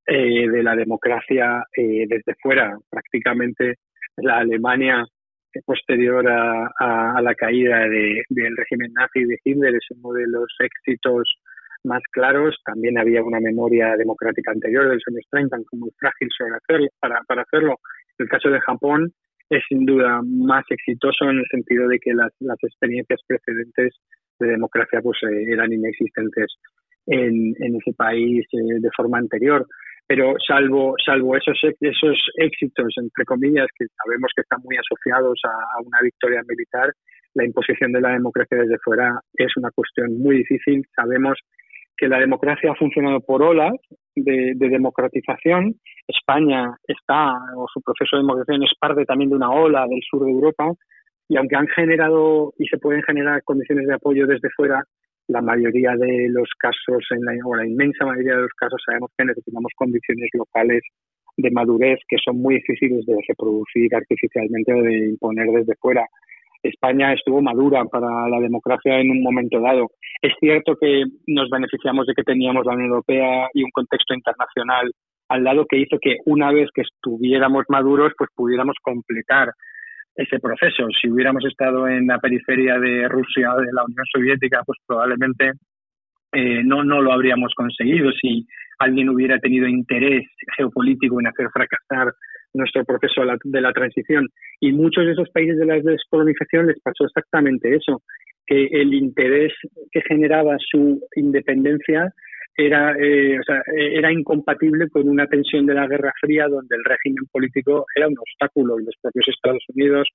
eh, 0.06 0.48
de 0.48 0.62
la 0.62 0.74
democracia 0.74 1.62
eh, 1.76 2.06
desde 2.08 2.34
fuera. 2.42 2.76
Prácticamente 2.90 3.74
la 4.16 4.38
Alemania 4.38 5.04
posterior 5.66 6.24
a, 6.28 7.20
la 7.20 7.34
caída 7.34 7.80
del 7.80 8.56
régimen 8.56 8.92
nazi 8.92 9.24
de 9.24 9.36
Hitler 9.44 9.74
es 9.74 9.86
uno 9.90 10.12
de 10.14 10.26
los 10.28 10.46
éxitos 10.60 11.28
más 11.84 12.02
claros. 12.12 12.56
También 12.64 12.98
había 12.98 13.22
una 13.22 13.40
memoria 13.40 13.96
democrática 13.96 14.52
anterior 14.52 14.88
de 14.88 14.94
los 14.94 15.02
años 15.08 15.26
30 15.30 15.56
como 15.68 15.86
muy 15.86 15.90
frágil 15.98 16.28
hacerlo, 16.56 16.88
para, 17.00 17.42
hacerlo. 17.42 17.76
El 18.18 18.28
caso 18.28 18.50
de 18.50 18.60
Japón 18.60 19.12
es 19.48 19.62
sin 19.68 19.84
duda 19.84 20.20
más 20.24 20.64
exitoso 20.70 21.24
en 21.24 21.38
el 21.38 21.46
sentido 21.50 21.88
de 21.88 21.98
que 21.98 22.12
las, 22.14 22.32
experiencias 22.62 23.20
precedentes 23.26 23.94
de 24.38 24.48
democracia 24.48 25.00
pues 25.02 25.18
eh, 25.22 25.52
eran 25.52 25.72
inexistentes 25.72 26.54
en, 27.06 27.54
ese 27.58 27.92
país 27.96 28.46
eh, 28.52 28.78
de 28.80 28.90
forma 28.96 29.18
anterior 29.18 29.66
pero 30.06 30.34
salvo 30.46 30.94
salvo 31.04 31.36
esos 31.36 31.58
esos 31.80 32.18
éxitos 32.36 32.94
entre 32.96 33.24
comillas 33.24 33.66
que 33.78 33.86
sabemos 34.02 34.30
que 34.34 34.42
están 34.42 34.60
muy 34.62 34.76
asociados 34.76 35.40
a, 35.44 35.82
una 35.84 35.98
victoria 36.02 36.42
militar 36.48 36.92
la 37.34 37.44
imposición 37.44 37.92
de 37.92 38.00
la 38.00 38.12
democracia 38.12 38.58
desde 38.58 38.78
fuera 38.78 39.20
es 39.34 39.56
una 39.56 39.70
cuestión 39.70 40.18
muy 40.18 40.38
difícil 40.38 40.84
sabemos 40.94 41.38
que 42.00 42.08
la 42.08 42.18
democracia 42.18 42.72
ha 42.72 42.74
funcionado 42.74 43.20
por 43.20 43.42
olas 43.42 43.74
de, 44.16 44.54
democratización 44.56 45.74
España 46.08 46.74
está 46.88 47.34
o 47.54 47.66
su 47.72 47.82
proceso 47.82 48.16
de 48.16 48.22
democratización 48.22 48.64
es 48.64 48.72
parte 48.80 49.04
también 49.04 49.28
de 49.28 49.36
una 49.36 49.50
ola 49.50 49.86
del 49.86 50.00
sur 50.10 50.24
de 50.24 50.30
Europa 50.30 50.72
y 51.28 51.36
aunque 51.36 51.56
han 51.56 51.68
generado 51.68 52.54
y 52.58 52.66
se 52.68 52.78
pueden 52.78 53.02
generar 53.02 53.42
condiciones 53.44 53.86
de 53.86 53.94
apoyo 53.94 54.26
desde 54.26 54.48
fuera 54.56 54.82
la 55.28 55.42
mayoría 55.42 55.92
de 55.92 56.28
los 56.30 56.48
casos, 56.58 57.04
en 57.10 57.20
la, 57.22 57.32
o 57.44 57.54
la 57.54 57.66
inmensa 57.66 58.04
mayoría 58.04 58.34
de 58.34 58.42
los 58.42 58.54
casos, 58.54 58.82
sabemos 58.84 59.10
que 59.16 59.24
necesitamos 59.26 59.70
condiciones 59.76 60.28
locales 60.32 60.82
de 61.36 61.50
madurez 61.52 62.00
que 62.08 62.16
son 62.24 62.38
muy 62.38 62.56
difíciles 62.56 63.04
de 63.06 63.16
reproducir 63.28 63.94
artificialmente 63.94 64.72
o 64.72 64.82
de 64.82 65.10
imponer 65.10 65.46
desde 65.48 65.76
fuera. 65.76 66.04
España 66.62 67.12
estuvo 67.12 67.40
madura 67.40 67.84
para 67.84 68.28
la 68.28 68.40
democracia 68.40 68.98
en 69.00 69.10
un 69.10 69.22
momento 69.22 69.60
dado. 69.60 69.88
Es 70.20 70.32
cierto 70.38 70.76
que 70.80 71.04
nos 71.26 71.48
beneficiamos 71.48 72.06
de 72.06 72.14
que 72.14 72.22
teníamos 72.22 72.66
la 72.66 72.74
Unión 72.74 72.90
Europea 72.90 73.48
y 73.54 73.62
un 73.62 73.70
contexto 73.70 74.14
internacional 74.14 74.90
al 75.28 75.44
lado 75.44 75.64
que 75.66 75.78
hizo 75.78 75.98
que 76.00 76.16
una 76.26 76.50
vez 76.50 76.68
que 76.74 76.82
estuviéramos 76.82 77.64
maduros, 77.68 78.12
pues 78.18 78.30
pudiéramos 78.34 78.74
completar 78.82 79.52
ese 80.16 80.38
proceso. 80.40 80.88
Si 81.00 81.08
hubiéramos 81.08 81.44
estado 81.44 81.86
en 81.88 82.08
la 82.08 82.18
periferia 82.18 82.78
de 82.78 83.08
Rusia 83.08 83.54
de 83.56 83.72
la 83.72 83.84
Unión 83.84 84.04
Soviética, 84.12 84.62
pues 84.66 84.78
probablemente 84.86 85.52
eh, 86.32 86.62
no, 86.64 86.82
no 86.84 87.00
lo 87.00 87.12
habríamos 87.12 87.54
conseguido. 87.54 88.10
Si 88.20 88.44
alguien 88.78 89.08
hubiera 89.08 89.38
tenido 89.38 89.68
interés 89.68 90.26
geopolítico 90.56 91.20
en 91.20 91.28
hacer 91.28 91.48
fracasar 91.52 92.12
nuestro 92.54 92.84
proceso 92.84 93.22
de 93.44 93.60
la 93.60 93.72
transición. 93.72 94.28
Y 94.60 94.72
muchos 94.72 95.06
de 95.06 95.12
esos 95.12 95.28
países 95.30 95.58
de 95.58 95.66
la 95.66 95.80
descolonización 95.80 96.66
les 96.66 96.80
pasó 96.80 97.04
exactamente 97.04 97.74
eso, 97.74 98.02
que 98.46 98.66
el 98.66 98.94
interés 98.94 99.52
que 99.90 100.00
generaba 100.08 100.56
su 100.58 101.00
independencia 101.16 102.12
era, 102.56 102.94
eh, 102.98 103.38
o 103.38 103.42
sea, 103.44 103.62
era 103.74 104.12
incompatible 104.12 104.88
con 104.90 105.08
una 105.08 105.26
tensión 105.26 105.66
de 105.66 105.74
la 105.74 105.86
Guerra 105.86 106.12
Fría 106.20 106.46
donde 106.48 106.76
el 106.76 106.84
régimen 106.84 107.24
político 107.30 107.86
era 107.94 108.08
un 108.08 108.18
obstáculo 108.18 108.78
y 108.78 108.84
los 108.84 108.94
propios 109.00 109.28
Estados 109.28 109.64
Unidos 109.74 110.08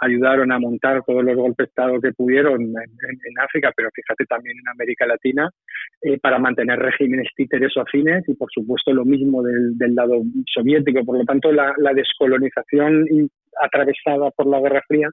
ayudaron 0.00 0.50
a 0.52 0.58
montar 0.58 1.02
todos 1.04 1.24
los 1.24 1.36
golpes 1.36 1.66
de 1.66 1.68
Estado 1.68 2.00
que 2.00 2.12
pudieron 2.12 2.60
en, 2.62 3.38
África, 3.42 3.72
pero 3.76 3.90
fíjate 3.94 4.24
también 4.26 4.56
en 4.58 4.68
América 4.68 5.06
Latina, 5.06 5.50
eh, 6.02 6.18
para 6.18 6.38
mantener 6.38 6.78
regímenes 6.78 7.28
títeres 7.36 7.76
o 7.76 7.80
afines 7.80 8.28
y 8.28 8.34
por 8.34 8.48
supuesto 8.52 8.92
lo 8.92 9.04
mismo 9.04 9.42
del, 9.42 9.94
lado 9.94 10.22
soviético. 10.52 11.04
Por 11.04 11.18
lo 11.18 11.24
tanto, 11.24 11.52
la, 11.52 11.74
descolonización 11.94 13.06
atravesada 13.60 14.30
por 14.30 14.46
la 14.46 14.60
Guerra 14.60 14.82
Fría 14.88 15.08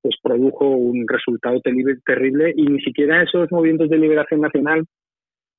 pues 0.00 0.16
produjo 0.22 0.68
un 0.68 1.06
resultado 1.08 1.60
terrible 1.60 2.52
y 2.54 2.66
ni 2.66 2.80
siquiera 2.82 3.22
esos 3.22 3.50
movimientos 3.50 3.88
de 3.88 3.98
liberación 3.98 4.42
nacional 4.42 4.84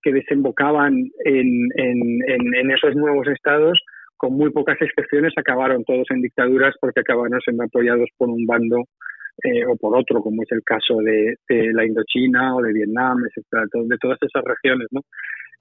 que 0.06 0.14
desembocaban 0.14 1.10
en, 1.26 2.72
esos 2.72 2.96
nuevos 2.96 3.28
estados, 3.28 3.82
con 4.26 4.38
muy 4.38 4.50
pocas 4.50 4.82
excepciones, 4.82 5.34
acabaron 5.38 5.84
todos 5.84 6.08
en 6.10 6.22
dictaduras 6.22 6.74
porque 6.82 7.02
acabaron 7.02 7.40
siendo 7.42 7.64
apoyados 7.64 8.10
por 8.18 8.28
un 8.28 8.44
bando 8.48 8.78
eh, 9.44 9.64
o 9.68 9.76
por 9.76 9.96
otro, 9.96 10.20
como 10.22 10.42
es 10.42 10.52
el 10.52 10.64
caso 10.64 10.98
de, 10.98 11.38
la 11.74 11.86
Indochina 11.86 12.56
o 12.56 12.62
de 12.62 12.74
Vietnam, 12.74 13.20
etcétera, 13.28 13.66
de 13.72 13.98
todas 14.00 14.18
esas 14.22 14.44
regiones, 14.44 14.88
¿no? 14.90 15.02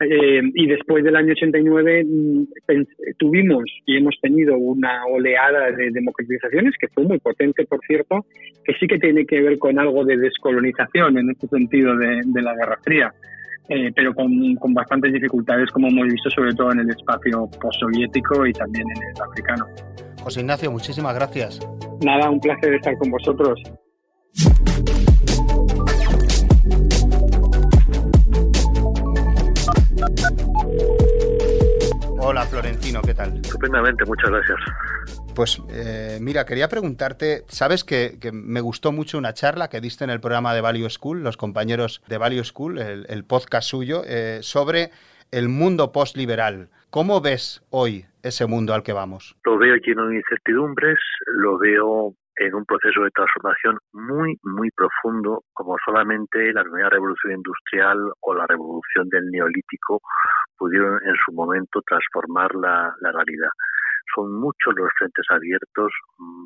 Eh, 0.00 0.40
y 0.54 0.66
después 0.66 1.04
del 1.04 1.14
año 1.14 1.32
89 1.32 2.04
mm, 2.04 2.44
tuvimos 3.18 3.64
y 3.84 3.98
hemos 3.98 4.16
tenido 4.22 4.56
una 4.56 5.04
oleada 5.04 5.70
de 5.70 5.90
democratizaciones 5.90 6.74
que 6.80 6.88
fue 6.88 7.04
muy 7.04 7.18
potente, 7.18 7.66
por 7.66 7.80
cierto, 7.86 8.24
que 8.64 8.72
sí 8.80 8.86
que 8.86 8.98
tiene 8.98 9.26
que 9.26 9.42
ver 9.42 9.58
con 9.58 9.78
algo 9.78 10.04
de 10.06 10.16
descolonización 10.16 11.18
en 11.18 11.30
este 11.30 11.48
sentido 11.48 11.96
de, 11.96 12.22
de 12.24 12.42
la 12.42 12.54
Guerra 12.54 12.78
Fría. 12.82 13.12
Eh, 13.68 13.90
pero 13.94 14.14
con, 14.14 14.54
con, 14.56 14.74
bastantes 14.74 15.12
dificultades, 15.12 15.70
como 15.70 15.88
hemos 15.88 16.06
visto, 16.06 16.28
sobre 16.30 16.52
todo 16.52 16.72
en 16.72 16.80
el 16.80 16.90
espacio 16.90 17.48
postsoviético 17.60 18.46
y 18.46 18.52
también 18.52 18.86
en 18.94 19.02
el 19.02 19.22
africano. 19.22 19.66
José 20.22 20.40
Ignacio, 20.40 20.70
muchísimas 20.70 21.14
gracias. 21.14 21.60
Nada, 22.04 22.28
un 22.28 22.40
placer 22.40 22.74
estar 22.74 22.96
con 22.98 23.10
vosotros. 23.10 23.62
Hola 32.26 32.42
Florentino, 32.42 33.02
¿qué 33.02 33.14
tal? 33.14 33.36
Estupendamente, 33.36 34.04
muchas 34.06 34.30
gracias. 34.30 34.58
Pues 35.34 35.60
eh, 35.68 36.18
mira, 36.20 36.44
quería 36.44 36.68
preguntarte, 36.68 37.42
sabes 37.48 37.82
que, 37.82 38.18
me 38.32 38.60
gustó 38.60 38.92
mucho 38.92 39.18
una 39.18 39.32
charla 39.32 39.68
que 39.68 39.80
diste 39.80 40.04
en 40.04 40.10
el 40.10 40.20
programa 40.20 40.54
de 40.54 40.60
Value 40.60 40.88
School, 40.88 41.24
los 41.24 41.36
compañeros 41.36 42.02
de 42.06 42.18
Value 42.18 42.44
School, 42.44 42.78
el, 42.78 43.24
podcast 43.24 43.68
suyo, 43.68 44.02
eh, 44.06 44.38
sobre 44.42 44.90
el 45.32 45.48
mundo 45.48 45.90
postliberal. 45.90 46.68
¿Cómo 46.90 47.20
ves 47.20 47.64
hoy 47.70 48.04
ese 48.22 48.46
mundo 48.46 48.74
al 48.74 48.84
que 48.84 48.92
vamos? 48.92 49.36
Lo 49.44 49.58
veo 49.58 49.74
lleno 49.76 50.06
de 50.06 50.16
incertidumbres, 50.16 50.98
lo 51.26 51.58
veo 51.58 52.14
en 52.36 52.54
un 52.54 52.64
proceso 52.64 53.02
de 53.02 53.10
transformación 53.10 53.78
muy, 53.92 54.38
muy 54.42 54.70
profundo, 54.70 55.42
como 55.52 55.76
solamente 55.84 56.52
la 56.52 56.62
primera 56.62 56.90
revolución 56.90 57.34
industrial 57.34 58.12
o 58.20 58.34
la 58.34 58.46
revolución 58.46 59.08
del 59.08 59.30
neolítico 59.30 60.00
pudieron 60.56 61.00
en 61.04 61.14
su 61.24 61.32
momento 61.32 61.82
transformar 61.86 62.54
la, 62.54 62.94
realidad. 63.00 63.50
Son 64.14 64.32
muchos 64.40 64.74
los 64.76 64.90
frentes 64.98 65.24
abiertos, 65.30 65.92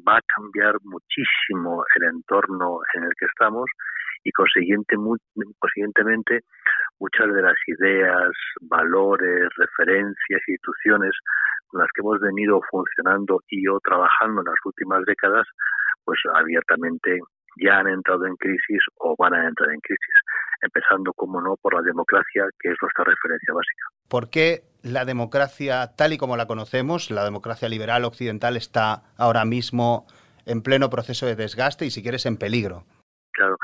va 0.07 0.18
a 0.18 0.23
cambiar 0.37 0.77
muchísimo 0.85 1.83
el 1.97 2.05
entorno 2.05 2.81
en 2.94 3.05
el 3.05 3.12
que 3.18 3.27
estamos 3.27 3.66
y 4.25 4.33
consiguientemente 4.33 6.40
muchas 6.99 7.33
de 7.33 7.42
las 7.42 7.57
ideas, 7.66 8.31
valores, 8.62 9.49
referencias, 9.57 10.40
instituciones 10.47 11.12
con 11.68 11.81
las 11.81 11.88
que 11.94 12.01
hemos 12.01 12.18
venido 12.21 12.61
funcionando 12.71 13.40
y 13.49 13.66
o 13.68 13.79
trabajando 13.81 14.40
en 14.40 14.47
las 14.47 14.59
últimas 14.64 15.05
décadas, 15.05 15.47
pues 16.05 16.18
abiertamente 16.35 17.21
ya 17.62 17.79
han 17.79 17.88
entrado 17.88 18.27
en 18.27 18.37
crisis 18.37 18.81
o 18.97 19.14
van 19.18 19.35
a 19.35 19.47
entrar 19.47 19.71
en 19.71 19.81
crisis, 19.81 20.14
empezando, 20.62 21.12
como 21.14 21.40
no, 21.40 21.57
por 21.61 21.75
la 21.75 21.83
democracia, 21.83 22.47
que 22.61 22.71
es 22.71 22.77
nuestra 22.81 23.05
referencia 23.05 23.55
básica. 23.55 23.87
¿Por 24.09 24.31
qué 24.31 24.62
la 24.83 25.05
democracia 25.05 25.95
tal 25.97 26.12
y 26.12 26.19
como 26.19 26.37
la 26.37 26.47
conocemos, 26.47 27.11
la 27.11 27.25
democracia 27.25 27.69
liberal 27.69 28.05
occidental, 28.05 28.57
está 28.57 29.03
ahora 29.17 29.45
mismo 29.45 30.07
en 30.47 30.62
pleno 30.62 30.91
proceso 30.91 31.27
de 31.27 31.37
desgaste 31.37 31.85
y, 31.87 31.91
si 31.91 32.03
quieres, 32.03 32.27
en 32.27 32.37
peligro? 32.37 32.85
Claro. 33.33 33.57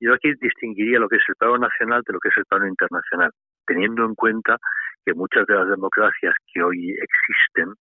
Yo 0.00 0.12
aquí 0.12 0.32
distinguiría 0.40 0.98
lo 0.98 1.08
que 1.08 1.16
es 1.16 1.24
el 1.28 1.36
plano 1.36 1.58
nacional 1.58 2.02
de 2.06 2.12
lo 2.12 2.20
que 2.20 2.28
es 2.28 2.36
el 2.36 2.44
plano 2.44 2.66
internacional, 2.68 3.30
teniendo 3.66 4.04
en 4.04 4.14
cuenta 4.14 4.58
que 5.04 5.14
muchas 5.14 5.46
de 5.46 5.54
las 5.54 5.68
democracias 5.68 6.34
que 6.52 6.62
hoy 6.62 6.90
existen 6.90 7.72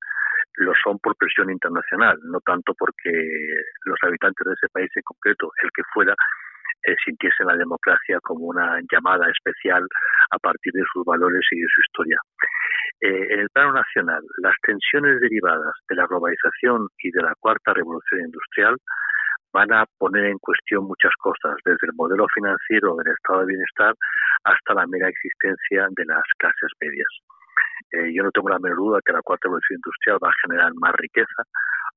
lo 0.58 0.72
son 0.82 0.98
por 1.00 1.18
presión 1.18 1.52
internacional, 1.52 2.18
no 2.24 2.40
tanto 2.40 2.74
porque 2.80 3.12
los 3.84 3.98
habitantes 4.04 4.46
de 4.46 4.54
ese 4.54 4.70
país 4.72 4.90
en 4.96 5.04
concreto, 5.04 5.52
el 5.62 5.70
que 5.76 5.84
fuera, 5.94 6.16
eh, 6.86 6.96
sintiesen 7.04 7.48
la 7.48 7.56
democracia 7.56 8.20
como 8.22 8.46
una 8.46 8.80
llamada 8.92 9.26
especial 9.30 9.86
a 10.32 10.40
partir 10.40 10.74
de 10.74 10.84
sus 10.94 11.04
valores 11.06 11.42
y 11.52 11.60
de 11.60 11.68
su 11.68 11.82
historia. 11.82 12.18
Eh, 13.02 13.34
en 13.34 13.40
el 13.40 13.50
plano 13.50 13.74
nacional, 13.74 14.22
las 14.38 14.56
tensiones 14.62 15.20
derivadas 15.20 15.74
de 15.90 15.96
la 15.96 16.08
globalización 16.08 16.88
y 17.00 17.12
de 17.12 17.22
la 17.22 17.34
cuarta 17.40 17.74
revolución 17.74 18.22
industrial 18.22 18.78
van 19.52 19.72
a 19.72 19.86
poner 19.98 20.26
en 20.26 20.38
cuestión 20.40 20.84
muchas 20.84 21.14
cosas, 21.22 21.56
desde 21.64 21.88
el 21.88 21.94
modelo 21.96 22.26
financiero 22.34 22.96
del 22.98 23.14
estado 23.14 23.42
de 23.42 23.56
bienestar 23.56 23.96
hasta 24.44 24.74
la 24.74 24.86
mera 24.88 25.08
existencia 25.08 25.88
de 25.92 26.06
las 26.06 26.24
clases 26.38 26.72
medias. 26.82 27.08
Eh, 27.92 28.14
yo 28.14 28.24
no 28.24 28.32
tengo 28.32 28.50
la 28.50 28.60
menor 28.60 28.78
duda 28.78 29.00
que 29.06 29.14
la 29.14 29.22
cuarta 29.22 29.48
revolución 29.48 29.78
industrial 29.78 30.20
va 30.24 30.30
a 30.30 30.42
generar 30.44 30.74
más 30.76 30.94
riqueza. 30.96 31.44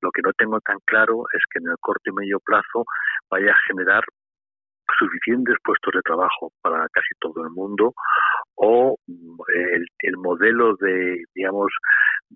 Lo 0.01 0.11
que 0.13 0.23
no 0.23 0.33
tengo 0.35 0.61
tan 0.61 0.79
claro 0.85 1.25
es 1.35 1.43
que 1.51 1.59
en 1.59 1.69
el 1.69 1.77
corto 1.81 2.11
y 2.11 2.13
medio 2.13 2.39
plazo 2.41 2.85
vaya 3.31 3.51
a 3.51 3.61
generar 3.67 4.05
suficientes 4.99 5.57
puestos 5.65 5.93
de 5.95 6.03
trabajo 6.03 6.53
para 6.63 6.87
casi 6.89 7.15
todo 7.21 7.45
el 7.45 7.51
mundo 7.51 7.95
o 8.55 8.97
mm, 9.07 9.37
el, 9.55 9.87
el 10.01 10.17
modelo 10.17 10.77
de, 10.77 11.23
digamos, 11.35 11.73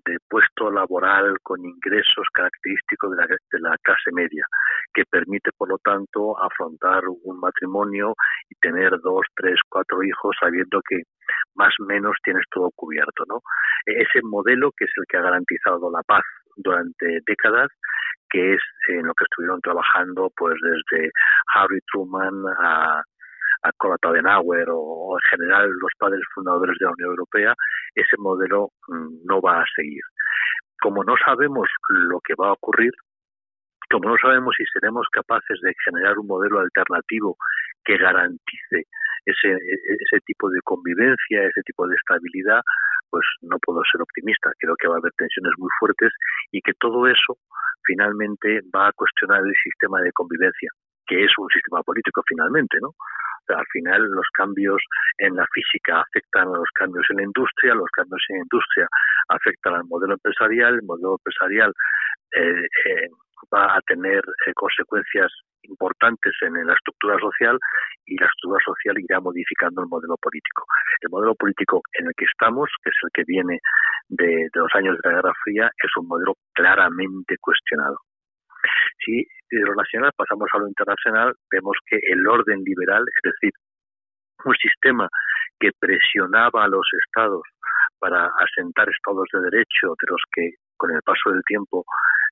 de 0.05 0.17
puesto 0.27 0.71
laboral 0.71 1.37
con 1.43 1.63
ingresos 1.63 2.27
característicos 2.33 3.11
de 3.11 3.17
la, 3.17 3.27
de 3.27 3.59
la 3.59 3.77
clase 3.83 4.11
media, 4.11 4.45
que 4.93 5.03
permite, 5.05 5.51
por 5.57 5.69
lo 5.69 5.77
tanto, 5.77 6.41
afrontar 6.41 7.03
un 7.07 7.39
matrimonio 7.39 8.15
y 8.49 8.55
tener 8.55 8.91
dos, 9.01 9.25
tres, 9.35 9.59
cuatro 9.69 10.03
hijos 10.03 10.35
sabiendo 10.39 10.81
que 10.87 11.03
más 11.55 11.73
o 11.79 11.85
menos 11.85 12.15
tienes 12.23 12.45
todo 12.51 12.69
cubierto, 12.75 13.23
¿no? 13.27 13.41
Ese 13.85 14.21
modelo 14.23 14.71
que 14.75 14.85
es 14.85 14.91
el 14.97 15.03
que 15.07 15.17
ha 15.17 15.21
garantizado 15.21 15.91
la 15.91 16.01
paz 16.03 16.23
durante 16.55 17.19
décadas 17.25 17.69
que 18.33 18.55
es 18.55 18.61
en 18.89 19.05
lo 19.05 19.13
que 19.13 19.25
estuvieron 19.25 19.61
trabajando 19.61 20.31
pues 20.35 20.55
desde 20.61 21.11
Harry 21.53 21.79
Truman 21.91 22.33
a, 22.59 23.03
a 23.61 23.71
Konrad 23.77 23.99
Adenauer 24.01 24.67
o, 24.71 25.15
en 25.15 25.29
general 25.29 25.69
los 25.69 25.91
padres 25.99 26.21
fundadores 26.33 26.75
de 26.79 26.85
la 26.85 26.91
Unión 26.91 27.11
Europea, 27.11 27.53
ese 27.93 28.17
modelo 28.17 28.69
mm, 28.87 29.25
no 29.25 29.39
va 29.39 29.61
a 29.61 29.65
seguir. 29.75 30.01
Como 30.81 31.03
no 31.03 31.13
sabemos 31.23 31.69
lo 31.89 32.19
que 32.21 32.33
va 32.33 32.49
a 32.49 32.53
ocurrir, 32.53 32.91
como 33.89 34.09
no 34.09 34.15
sabemos 34.19 34.55
si 34.57 34.65
seremos 34.73 35.07
capaces 35.11 35.59
de 35.61 35.73
generar 35.85 36.17
un 36.17 36.25
modelo 36.25 36.59
alternativo 36.59 37.37
que 37.85 37.97
garantice 37.97 38.89
ese, 39.25 39.51
ese 39.53 40.19
tipo 40.25 40.49
de 40.49 40.59
convivencia, 40.63 41.45
ese 41.45 41.61
tipo 41.61 41.87
de 41.87 41.95
estabilidad, 41.95 42.61
pues 43.13 43.25
no 43.41 43.59
puedo 43.61 43.79
ser 43.91 44.01
optimista. 44.01 44.49
Creo 44.57 44.73
que 44.75 44.87
va 44.87 44.95
a 44.95 44.97
haber 44.97 45.13
tensiones 45.13 45.53
muy 45.59 45.69
fuertes 45.79 46.11
y 46.51 46.59
que 46.61 46.73
todo 46.79 47.05
eso 47.05 47.37
finalmente 47.85 48.61
va 48.75 48.87
a 48.87 48.91
cuestionar 48.93 49.45
el 49.45 49.53
sistema 49.61 50.01
de 50.01 50.11
convivencia, 50.13 50.71
que 51.05 51.23
es 51.23 51.31
un 51.37 51.47
sistema 51.53 51.83
político 51.83 52.23
finalmente, 52.25 52.79
¿no? 52.81 52.89
al 53.49 53.65
final 53.71 54.01
los 54.01 54.25
cambios 54.33 54.81
en 55.17 55.35
la 55.35 55.45
física 55.53 56.01
afectan 56.01 56.47
a 56.47 56.57
los 56.57 56.71
cambios 56.73 57.05
en 57.09 57.17
la 57.17 57.23
industria, 57.23 57.75
los 57.75 57.91
cambios 57.91 58.23
en 58.29 58.37
la 58.37 58.43
industria 58.43 58.87
afectan 59.27 59.75
al 59.75 59.83
modelo 59.83 60.13
empresarial, 60.13 60.75
el 60.75 60.83
modelo 60.83 61.19
empresarial 61.19 61.73
eh, 62.31 62.65
eh, 62.85 63.09
va 63.53 63.75
a 63.75 63.81
tener 63.81 64.23
eh, 64.47 64.53
consecuencias 64.55 65.29
importantes 65.63 66.33
en, 66.41 66.53
la 66.65 66.73
estructura 66.73 67.17
social 67.19 67.57
y 68.05 68.17
la 68.17 68.27
estructura 68.27 68.63
social 68.65 68.99
irá 68.99 69.19
modificando 69.19 69.81
el 69.81 69.87
modelo 69.87 70.15
político. 70.17 70.65
El 71.01 71.09
modelo 71.09 71.35
político 71.35 71.81
en 71.93 72.07
el 72.07 72.13
que 72.15 72.25
estamos, 72.25 72.69
que 72.83 72.89
es 72.89 72.97
el 73.03 73.09
que 73.13 73.23
viene 73.25 73.59
de, 74.09 74.49
de 74.53 74.59
los 74.59 74.73
años 74.75 74.97
de 74.97 75.09
la 75.09 75.15
Guerra 75.15 75.33
Fría, 75.43 75.71
es 75.83 75.91
un 75.97 76.07
modelo 76.07 76.35
claramente 76.53 77.37
cuestionado. 77.39 77.97
Si 79.03 79.25
de 79.51 79.59
lo 79.59 79.75
nacional 79.75 80.11
pasamos 80.15 80.47
a 80.53 80.59
lo 80.59 80.67
internacional, 80.67 81.33
vemos 81.51 81.77
que 81.85 81.99
el 82.01 82.25
orden 82.27 82.63
liberal, 82.63 83.03
es 83.03 83.31
decir, 83.31 83.51
un 84.45 84.55
sistema 84.55 85.07
que 85.59 85.71
presionaba 85.79 86.63
a 86.63 86.67
los 86.67 86.85
estados 87.05 87.43
para 87.99 88.29
asentar 88.39 88.89
estados 88.89 89.27
de 89.31 89.39
derecho 89.49 89.95
de 89.99 90.07
los 90.07 90.21
que 90.31 90.51
con 90.77 90.91
el 90.91 91.01
paso 91.03 91.31
del 91.31 91.43
tiempo 91.43 91.85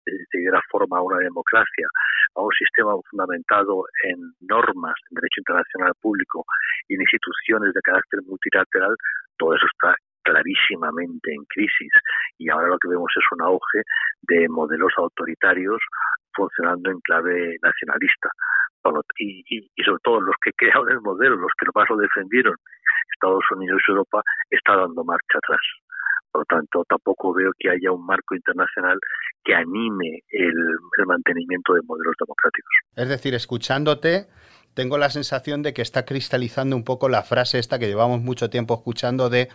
se 0.06 0.38
diera 0.38 0.60
forma 0.70 0.98
a 0.98 1.02
una 1.02 1.18
democracia, 1.20 1.88
a 2.36 2.42
un 2.42 2.52
sistema 2.54 2.94
fundamentado 3.10 3.84
en 4.04 4.20
normas, 4.42 4.96
en 5.10 5.16
derecho 5.16 5.42
internacional 5.42 5.94
público 6.02 6.46
y 6.88 6.96
en 6.96 7.02
instituciones 7.02 7.74
de 7.74 7.82
carácter 7.82 8.22
multilateral, 8.24 8.96
todo 9.38 9.56
eso 9.56 9.66
está 9.74 9.96
clarísimamente 10.24 11.34
en 11.34 11.44
crisis 11.46 11.92
y 12.38 12.50
ahora 12.50 12.68
lo 12.68 12.78
que 12.78 12.90
vemos 12.90 13.12
es 13.16 13.26
un 13.32 13.42
auge 13.42 13.82
de 14.24 14.48
modelos 14.50 14.94
autoritarios 14.98 15.80
funcionando 16.34 16.92
en 16.92 17.00
clave 17.02 17.58
nacionalista. 17.62 18.30
Y, 19.20 19.44
y, 19.48 19.84
sobre 19.84 20.02
todo 20.04 20.22
los 20.22 20.36
que 20.44 20.52
crearon 20.58 20.90
el 20.90 21.02
modelo, 21.02 21.36
los 21.36 21.52
que 21.58 21.68
más 21.74 21.90
lo 21.90 21.98
defendieron, 21.98 22.56
Estados 23.14 23.44
Unidos 23.52 23.82
y 23.88 23.92
Europa, 23.92 24.22
está 24.50 24.76
dando 24.76 25.04
marcha 25.04 25.38
atrás. 25.38 25.62
Por 26.32 26.42
lo 26.42 26.46
tanto, 26.46 26.84
tampoco 26.88 27.34
veo 27.34 27.52
que 27.60 27.70
haya 27.70 27.92
un 27.92 28.06
marco 28.06 28.36
internacional 28.36 28.98
que 29.44 29.54
anime 29.54 30.24
el, 30.30 30.54
el 30.98 31.06
mantenimiento 31.06 31.74
de 31.74 31.82
modelos 31.84 32.16
democráticos. 32.20 32.72
Es 32.96 33.10
decir, 33.10 33.34
escuchándote, 33.34 34.28
tengo 34.74 34.98
la 34.98 35.10
sensación 35.10 35.64
de 35.64 35.74
que 35.74 35.82
está 35.82 36.06
cristalizando 36.06 36.76
un 36.76 36.86
poco 36.86 37.10
la 37.10 37.24
frase 37.24 37.60
esta 37.60 37.80
que 37.80 37.88
llevamos 37.88 38.22
mucho 38.22 38.50
tiempo 38.50 38.76
escuchando 38.76 39.30
de 39.30 39.50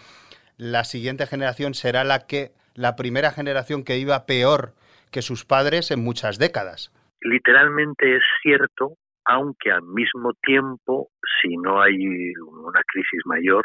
la 0.58 0.84
siguiente 0.84 1.26
generación 1.26 1.74
será 1.74 2.04
la 2.04 2.26
que 2.26 2.52
la 2.74 2.96
primera 2.96 3.30
generación 3.30 3.84
que 3.84 3.98
iba 3.98 4.26
peor 4.26 4.74
que 5.10 5.22
sus 5.22 5.44
padres 5.44 5.90
en 5.90 6.02
muchas 6.02 6.38
décadas. 6.38 6.92
Literalmente 7.22 8.16
es 8.16 8.22
cierto, 8.42 8.96
aunque 9.24 9.70
al 9.70 9.82
mismo 9.82 10.32
tiempo, 10.42 11.08
si 11.40 11.56
no 11.56 11.80
hay 11.80 11.96
una 11.96 12.82
crisis 12.86 13.20
mayor, 13.24 13.64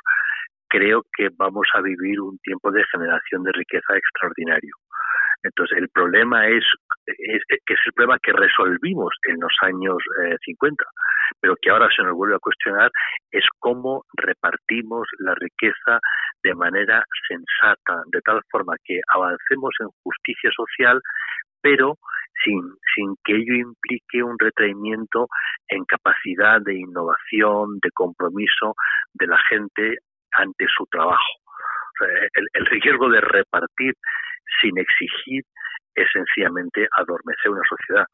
creo 0.72 1.04
que 1.16 1.30
vamos 1.38 1.68
a 1.74 1.82
vivir 1.82 2.20
un 2.22 2.38
tiempo 2.40 2.72
de 2.72 2.84
generación 2.92 3.44
de 3.44 3.52
riqueza 3.52 3.96
extraordinario. 3.96 4.74
Entonces, 5.44 5.78
el 5.80 5.90
problema 5.90 6.48
es, 6.48 6.64
que 7.06 7.74
es 7.74 7.80
el 7.86 7.94
problema 7.94 8.20
que 8.22 8.32
resolvimos 8.32 9.12
en 9.28 9.40
los 9.42 9.54
años 9.62 9.98
50, 10.46 10.84
eh, 10.84 10.88
pero 11.40 11.56
que 11.60 11.72
ahora 11.72 11.90
se 11.96 12.04
nos 12.04 12.16
vuelve 12.16 12.36
a 12.36 12.40
cuestionar, 12.40 12.92
es 13.32 13.44
cómo 13.60 14.04
repartimos 14.14 15.08
la 15.20 15.34
riqueza 15.36 16.00
de 16.44 16.54
manera 16.54 17.04
sensata, 17.28 18.04
de 18.12 18.22
tal 18.22 18.42
forma 18.52 18.76
que 18.84 19.02
avancemos 19.14 19.74
en 19.80 19.88
justicia 20.04 20.52
social, 20.56 21.02
pero 21.62 21.98
sin, 22.44 22.62
sin 22.96 23.16
que 23.24 23.34
ello 23.34 23.56
implique 23.56 24.24
un 24.24 24.38
retraimiento 24.38 25.28
en 25.68 25.86
capacidad 25.86 26.62
de 26.62 26.76
innovación, 26.76 27.80
de 27.82 27.90
compromiso 27.94 28.76
de 29.14 29.28
la 29.28 29.40
gente 29.50 29.98
ante 30.34 30.66
su 30.76 30.86
trabajo. 30.88 31.34
el, 32.54 32.66
riesgo 32.66 33.10
de 33.10 33.22
repartir 33.22 33.94
sin 34.62 34.78
exigir 34.78 35.44
es 35.96 36.08
sencillamente 36.14 36.88
adormecer 36.98 37.52
una 37.52 37.62
sociedad 37.70 38.06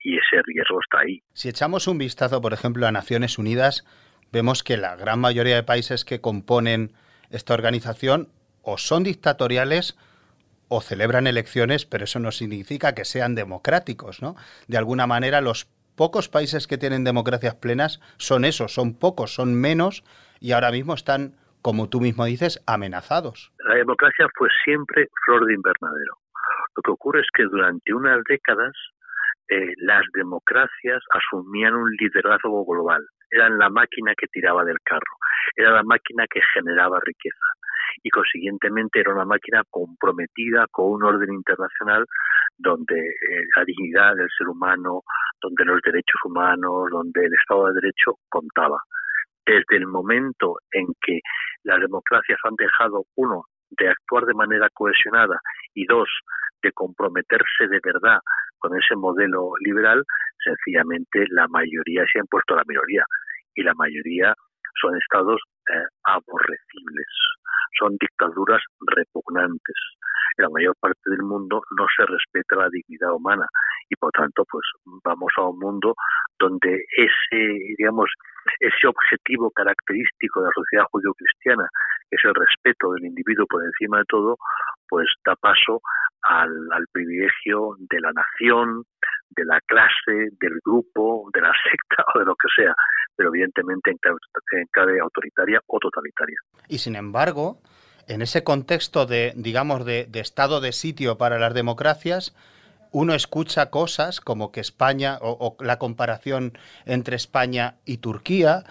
y 0.00 0.16
ese 0.16 0.42
riesgo 0.44 0.78
está 0.80 1.00
ahí. 1.00 1.22
Si 1.32 1.48
echamos 1.48 1.86
un 1.86 1.98
vistazo, 1.98 2.40
por 2.40 2.52
ejemplo, 2.52 2.86
a 2.86 2.92
Naciones 2.92 3.38
Unidas, 3.38 3.84
vemos 4.32 4.62
que 4.62 4.76
la 4.76 4.96
gran 4.96 5.20
mayoría 5.20 5.54
de 5.54 5.62
países 5.62 6.04
que 6.04 6.20
componen 6.20 6.92
esta 7.30 7.54
organización 7.54 8.28
o 8.62 8.78
son 8.78 9.04
dictatoriales 9.04 9.96
o 10.68 10.80
celebran 10.80 11.26
elecciones, 11.26 11.84
pero 11.84 12.04
eso 12.04 12.18
no 12.18 12.32
significa 12.32 12.94
que 12.94 13.04
sean 13.04 13.34
democráticos, 13.34 14.22
¿no? 14.22 14.36
De 14.68 14.78
alguna 14.78 15.06
manera 15.06 15.40
los 15.40 15.66
pocos 15.94 16.28
países 16.28 16.66
que 16.66 16.78
tienen 16.78 17.04
democracias 17.04 17.54
plenas 17.56 18.00
son 18.16 18.44
esos, 18.44 18.72
son 18.72 18.94
pocos, 18.94 19.34
son 19.34 19.54
menos 19.54 20.02
y 20.40 20.52
ahora 20.52 20.70
mismo 20.70 20.94
están 20.94 21.36
como 21.62 21.88
tú 21.88 22.00
mismo 22.00 22.24
dices, 22.24 22.62
amenazados. 22.66 23.52
La 23.64 23.76
democracia 23.76 24.26
fue 24.36 24.48
siempre 24.64 25.08
flor 25.24 25.46
de 25.46 25.54
invernadero. 25.54 26.14
Lo 26.76 26.82
que 26.82 26.90
ocurre 26.90 27.20
es 27.20 27.28
que 27.34 27.44
durante 27.44 27.94
unas 27.94 28.22
décadas 28.28 28.72
eh, 29.48 29.72
las 29.78 30.02
democracias 30.14 31.02
asumían 31.10 31.74
un 31.74 31.90
liderazgo 31.96 32.64
global. 32.64 33.06
Eran 33.30 33.58
la 33.58 33.70
máquina 33.70 34.12
que 34.16 34.26
tiraba 34.26 34.64
del 34.64 34.80
carro, 34.84 35.16
era 35.56 35.70
la 35.72 35.82
máquina 35.82 36.26
que 36.28 36.40
generaba 36.54 37.00
riqueza 37.00 37.46
y 38.02 38.10
consiguientemente 38.10 39.00
era 39.00 39.12
una 39.12 39.24
máquina 39.24 39.62
comprometida 39.70 40.66
con 40.70 40.92
un 40.92 41.04
orden 41.04 41.32
internacional 41.32 42.04
donde 42.58 42.98
eh, 42.98 43.44
la 43.56 43.64
dignidad 43.64 44.14
del 44.16 44.28
ser 44.36 44.48
humano, 44.48 45.02
donde 45.40 45.64
los 45.64 45.80
derechos 45.82 46.20
humanos, 46.24 46.90
donde 46.90 47.24
el 47.24 47.32
Estado 47.34 47.66
de 47.66 47.74
Derecho 47.74 48.18
contaba 48.28 48.78
desde 49.46 49.76
el 49.76 49.86
momento 49.86 50.56
en 50.72 50.86
que 51.00 51.20
las 51.64 51.80
democracias 51.80 52.38
han 52.44 52.56
dejado, 52.56 53.04
uno, 53.16 53.44
de 53.70 53.88
actuar 53.88 54.26
de 54.26 54.34
manera 54.34 54.68
cohesionada 54.72 55.40
y 55.74 55.86
dos, 55.86 56.08
de 56.62 56.72
comprometerse 56.72 57.66
de 57.68 57.80
verdad 57.82 58.18
con 58.58 58.76
ese 58.78 58.94
modelo 58.94 59.52
liberal, 59.60 60.04
sencillamente 60.44 61.24
la 61.30 61.48
mayoría 61.48 62.04
se 62.12 62.18
ha 62.18 62.22
impuesto 62.22 62.54
a 62.54 62.58
la 62.58 62.64
minoría 62.66 63.04
y 63.54 63.62
la 63.62 63.74
mayoría 63.74 64.34
son 64.80 64.96
estados 64.96 65.40
eh, 65.68 65.86
aborrecibles, 66.04 67.06
son 67.78 67.96
dictaduras 67.98 68.62
repugnantes. 68.80 69.76
En 70.38 70.44
la 70.44 70.50
mayor 70.50 70.74
parte 70.80 71.10
del 71.10 71.22
mundo 71.22 71.62
no 71.76 71.86
se 71.94 72.06
respeta 72.06 72.56
la 72.56 72.68
dignidad 72.70 73.12
humana 73.12 73.46
y 73.88 73.96
por 73.96 74.10
tanto 74.12 74.44
pues 74.50 74.64
vamos 75.04 75.32
a 75.36 75.42
un 75.42 75.58
mundo 75.58 75.94
donde 76.38 76.84
ese 76.96 77.36
digamos 77.76 78.08
ese 78.60 78.86
objetivo 78.86 79.50
característico 79.50 80.40
de 80.40 80.46
la 80.46 80.52
sociedad 80.54 80.84
judío-cristiana, 80.90 81.68
que 82.10 82.16
es 82.16 82.24
el 82.24 82.34
respeto 82.34 82.92
del 82.92 83.04
individuo 83.04 83.46
por 83.46 83.64
encima 83.64 83.98
de 83.98 84.04
todo, 84.08 84.36
pues 84.88 85.06
da 85.24 85.36
paso 85.36 85.80
al, 86.22 86.86
privilegio 86.92 87.76
de 87.78 88.00
la 88.00 88.12
nación, 88.12 88.84
de 89.36 89.44
la 89.44 89.60
clase, 89.66 90.30
del 90.40 90.58
grupo, 90.64 91.28
de 91.32 91.40
la 91.40 91.52
secta 91.70 92.04
o 92.14 92.18
de 92.18 92.24
lo 92.24 92.34
que 92.34 92.48
sea, 92.56 92.74
pero 93.16 93.28
evidentemente 93.30 93.90
en 93.90 94.66
clave, 94.70 95.00
autoritaria 95.00 95.60
o 95.66 95.78
totalitaria. 95.78 96.38
Y 96.68 96.78
sin 96.78 96.96
embargo, 96.96 97.60
en 98.08 98.22
ese 98.22 98.44
contexto 98.44 99.06
de, 99.06 99.32
digamos, 99.36 99.84
de 99.84 100.08
estado 100.14 100.60
de 100.60 100.72
sitio 100.72 101.18
para 101.18 101.38
las 101.38 101.54
democracias, 101.54 102.34
uno 102.92 103.14
escucha 103.14 103.70
cosas 103.70 104.20
como 104.20 104.52
que 104.52 104.60
España, 104.60 105.18
o, 105.20 105.56
la 105.60 105.78
comparación 105.78 106.56
entre 106.84 107.16
España 107.16 107.76
y 107.84 107.98
Turquía, 107.98 108.64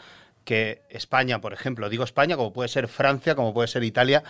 que 0.45 0.84
España, 0.89 1.41
por 1.41 1.54
ejemplo, 1.54 1.89
digo 1.89 2.04
España 2.04 2.38
como 2.38 2.54
puede 2.54 2.69
ser 2.69 2.88
Francia, 2.88 3.36
como 3.36 3.54
puede 3.54 3.67
ser 3.67 3.84
Italia, 3.84 4.24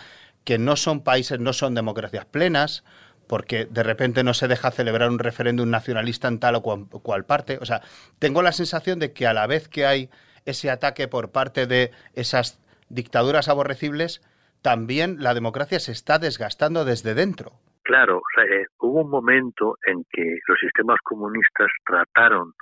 que 0.44 0.58
no 0.58 0.76
son 0.76 1.04
países, 1.04 1.38
no 1.38 1.52
son 1.52 1.74
democracias 1.74 2.24
plenas, 2.24 2.84
porque 3.32 3.64
de 3.64 3.82
repente 3.82 4.24
no 4.24 4.34
se 4.34 4.46
deja 4.46 4.70
celebrar 4.70 5.08
un 5.08 5.18
referéndum 5.18 5.70
nacionalista 5.70 6.28
en 6.28 6.38
tal 6.38 6.54
o 6.56 6.60
cual, 6.60 7.24
parte. 7.24 7.56
O 7.62 7.64
sea, 7.64 7.80
tengo 8.18 8.42
la 8.42 8.52
sensación 8.52 8.98
de 8.98 9.14
que 9.14 9.26
a 9.26 9.32
la 9.32 9.46
vez 9.46 9.70
que 9.70 9.86
hay 9.86 10.10
ese 10.44 10.70
ataque 10.70 11.08
por 11.08 11.32
parte 11.32 11.66
de 11.66 11.92
esas 12.12 12.60
dictaduras 12.90 13.48
aborrecibles, 13.48 14.20
también 14.60 15.16
la 15.20 15.32
democracia 15.32 15.80
se 15.80 15.92
está 15.92 16.18
desgastando 16.18 16.84
desde 16.84 17.14
dentro. 17.14 17.52
Claro, 17.84 18.20
eh, 18.36 18.66
hubo 18.80 19.00
un 19.00 19.08
momento 19.08 19.76
en 19.86 20.04
que 20.12 20.36
los 20.46 20.58
sistemas 20.60 20.98
comunistas 21.02 21.70
trataron 21.86 22.52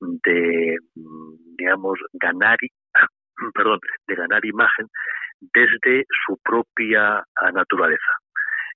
de, 0.00 0.76
mm, 0.96 1.56
digamos, 1.56 1.98
ganar, 2.12 2.58
perdón, 3.54 3.78
de 4.06 4.14
ganar 4.16 4.44
imagen 4.44 4.86
desde 5.54 6.04
su 6.26 6.36
propia 6.44 7.24
ah, 7.36 7.52
naturaleza. 7.54 8.12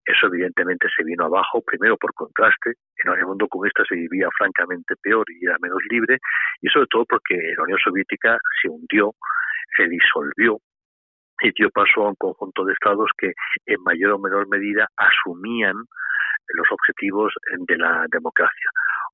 Eso 0.05 0.27
evidentemente 0.27 0.89
se 0.95 1.05
vino 1.05 1.25
abajo, 1.25 1.63
primero 1.65 1.97
por 1.97 2.13
contraste, 2.15 2.75
en 3.05 3.13
el 3.13 3.27
mundo 3.27 3.49
comunista 3.49 3.85
se 3.89 3.95
vivía 3.95 4.29
francamente 4.37 4.95
peor 5.03 5.25
y 5.29 5.47
era 5.47 5.57
menos 5.61 5.81
libre, 5.89 6.19
y 6.61 6.69
sobre 6.69 6.87
todo 6.89 7.05
porque 7.07 7.37
la 7.57 7.63
Unión 7.65 7.79
Soviética 7.83 8.39
se 8.61 8.69
hundió, 8.69 9.13
se 9.77 9.89
disolvió, 9.89 10.59
y 11.41 11.51
dio 11.53 11.71
paso 11.71 12.05
a 12.05 12.09
un 12.09 12.15
conjunto 12.17 12.65
de 12.65 12.73
estados 12.73 13.11
que 13.19 13.33
en 13.67 13.83
mayor 13.83 14.13
o 14.13 14.19
menor 14.19 14.49
medida 14.49 14.89
asumían 14.97 15.75
los 16.55 16.67
objetivos 16.71 17.33
de 17.67 17.77
la 17.77 18.07
democracia. 18.11 18.71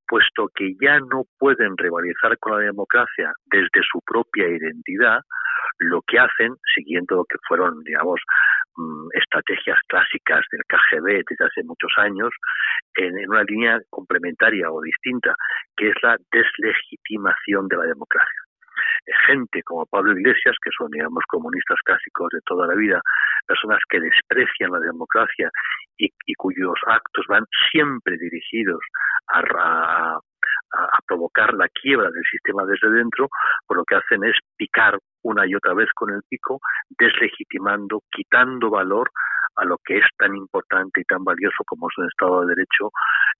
Puesto 0.06 0.48
que 0.54 0.74
ya 0.80 0.98
no 0.98 1.24
pueden 1.38 1.76
rivalizar 1.76 2.36
con 2.38 2.52
la 2.52 2.58
democracia 2.58 3.32
desde 3.46 3.82
su 3.90 4.00
propia 4.04 4.48
identidad, 4.48 5.20
lo 5.78 6.02
que 6.02 6.18
hacen, 6.18 6.56
siguiendo 6.74 7.16
lo 7.16 7.24
que 7.24 7.38
fueron, 7.46 7.82
digamos, 7.84 8.20
mm, 8.76 9.08
estrategias 9.14 9.78
clásicas 9.88 10.44
del 10.52 10.64
Desde 11.14 11.44
hace 11.44 11.64
muchos 11.64 11.90
años, 11.96 12.30
en, 12.94 13.28
una 13.28 13.42
línea 13.44 13.80
complementaria 13.90 14.70
o 14.70 14.80
distinta, 14.80 15.34
que 15.76 15.88
es 15.88 15.94
la 16.02 16.16
deslegitimación 16.30 17.68
de 17.68 17.76
la 17.76 17.84
democracia. 17.84 18.40
Gente 19.26 19.62
como 19.62 19.86
Pablo 19.86 20.12
Iglesias, 20.12 20.56
que 20.62 20.70
son, 20.76 20.90
digamos, 20.90 21.24
comunistas 21.28 21.78
clásicos 21.84 22.28
de 22.32 22.40
toda 22.46 22.66
la 22.66 22.74
vida, 22.74 23.00
personas 23.46 23.80
que 23.88 24.00
desprecian 24.00 24.72
la 24.72 24.80
democracia 24.80 25.50
y, 25.98 26.10
cuyos 26.34 26.78
actos 26.86 27.26
van 27.28 27.44
siempre 27.70 28.16
dirigidos 28.16 28.80
a, 29.28 29.40
a, 29.40 30.98
provocar 31.06 31.52
la 31.54 31.68
quiebra 31.68 32.10
del 32.10 32.24
sistema 32.30 32.64
desde 32.64 32.90
dentro, 32.90 33.28
pues 33.66 33.76
lo 33.76 33.84
que 33.84 33.96
hacen 33.96 34.24
es 34.24 34.36
picar 34.56 34.98
una 35.22 35.46
y 35.46 35.54
otra 35.54 35.74
vez 35.74 35.88
con 35.94 36.10
el 36.10 36.22
pico, 36.28 36.60
deslegitimando, 36.98 38.02
quitando 38.10 38.70
valor 38.70 39.10
a 39.60 39.64
lo 39.64 39.76
que 39.84 39.98
es 39.98 40.06
tan 40.18 40.34
importante 40.34 41.00
y 41.00 41.04
tan 41.04 41.22
valioso 41.22 41.62
como 41.66 41.88
es 41.88 41.98
un 41.98 42.08
Estado 42.08 42.40
de 42.40 42.54
Derecho, 42.54 42.90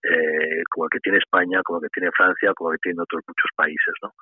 eh, 0.03 0.63
como 0.71 0.85
el 0.87 0.91
que 0.91 1.01
tiene 1.01 1.19
España, 1.19 1.63
como 1.65 1.79
el 1.79 1.89
que 1.89 2.01
tiene 2.01 2.11
Francia, 2.13 2.53
como 2.55 2.73
el 2.73 2.79
que 2.79 2.91
tienen 2.91 3.01
otros 3.01 3.23
muchos 3.27 3.51
países. 3.57 3.95
¿no? 4.03 4.13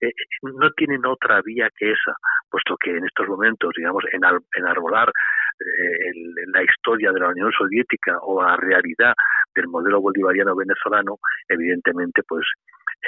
Eh, 0.00 0.12
no 0.42 0.70
tienen 0.72 1.04
otra 1.06 1.40
vía 1.42 1.68
que 1.76 1.92
esa, 1.92 2.16
puesto 2.50 2.76
que 2.76 2.90
en 2.96 3.04
estos 3.04 3.28
momentos, 3.28 3.72
digamos, 3.76 4.04
en 4.12 4.20
enarbolar 4.56 5.08
eh, 5.08 6.12
la 6.52 6.62
historia 6.62 7.12
de 7.12 7.20
la 7.20 7.28
Unión 7.28 7.52
Soviética 7.52 8.18
o 8.22 8.42
la 8.42 8.56
realidad 8.56 9.14
del 9.54 9.68
modelo 9.68 10.00
bolivariano 10.00 10.56
venezolano, 10.56 11.18
evidentemente, 11.48 12.22
pues 12.26 12.44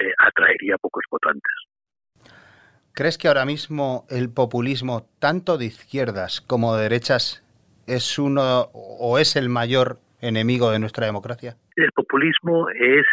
eh, 0.01 0.13
atraería 0.19 0.77
pocos 0.79 1.05
votantes. 1.11 1.53
¿Crees 2.93 3.19
que 3.19 3.27
ahora 3.27 3.45
mismo 3.45 4.07
el 4.09 4.33
populismo, 4.33 5.09
tanto 5.19 5.59
de 5.59 5.65
izquierdas 5.65 6.41
como 6.41 6.77
de 6.77 6.85
derechas, 6.85 7.44
es 7.87 8.19
uno 8.19 8.69
o 8.73 9.19
es 9.19 9.37
el 9.37 9.49
mayor 9.49 9.99
enemigo 10.21 10.71
de 10.71 10.79
nuestra 10.79 11.07
democracia? 11.07 11.57
El 11.77 11.91
populismo 11.93 12.69
es 12.71 13.07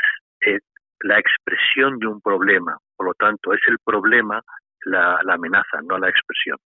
eh, 0.45 0.59
la 1.01 1.19
expresión 1.19 1.99
de 1.99 2.07
un 2.07 2.21
problema, 2.21 2.77
por 2.95 3.07
lo 3.07 3.13
tanto, 3.15 3.53
es 3.53 3.61
el 3.67 3.77
problema 3.83 4.41
la, 4.85 5.19
amenaza, 5.33 5.79
no 5.83 5.97
la 5.97 6.09
expresión. 6.09 6.57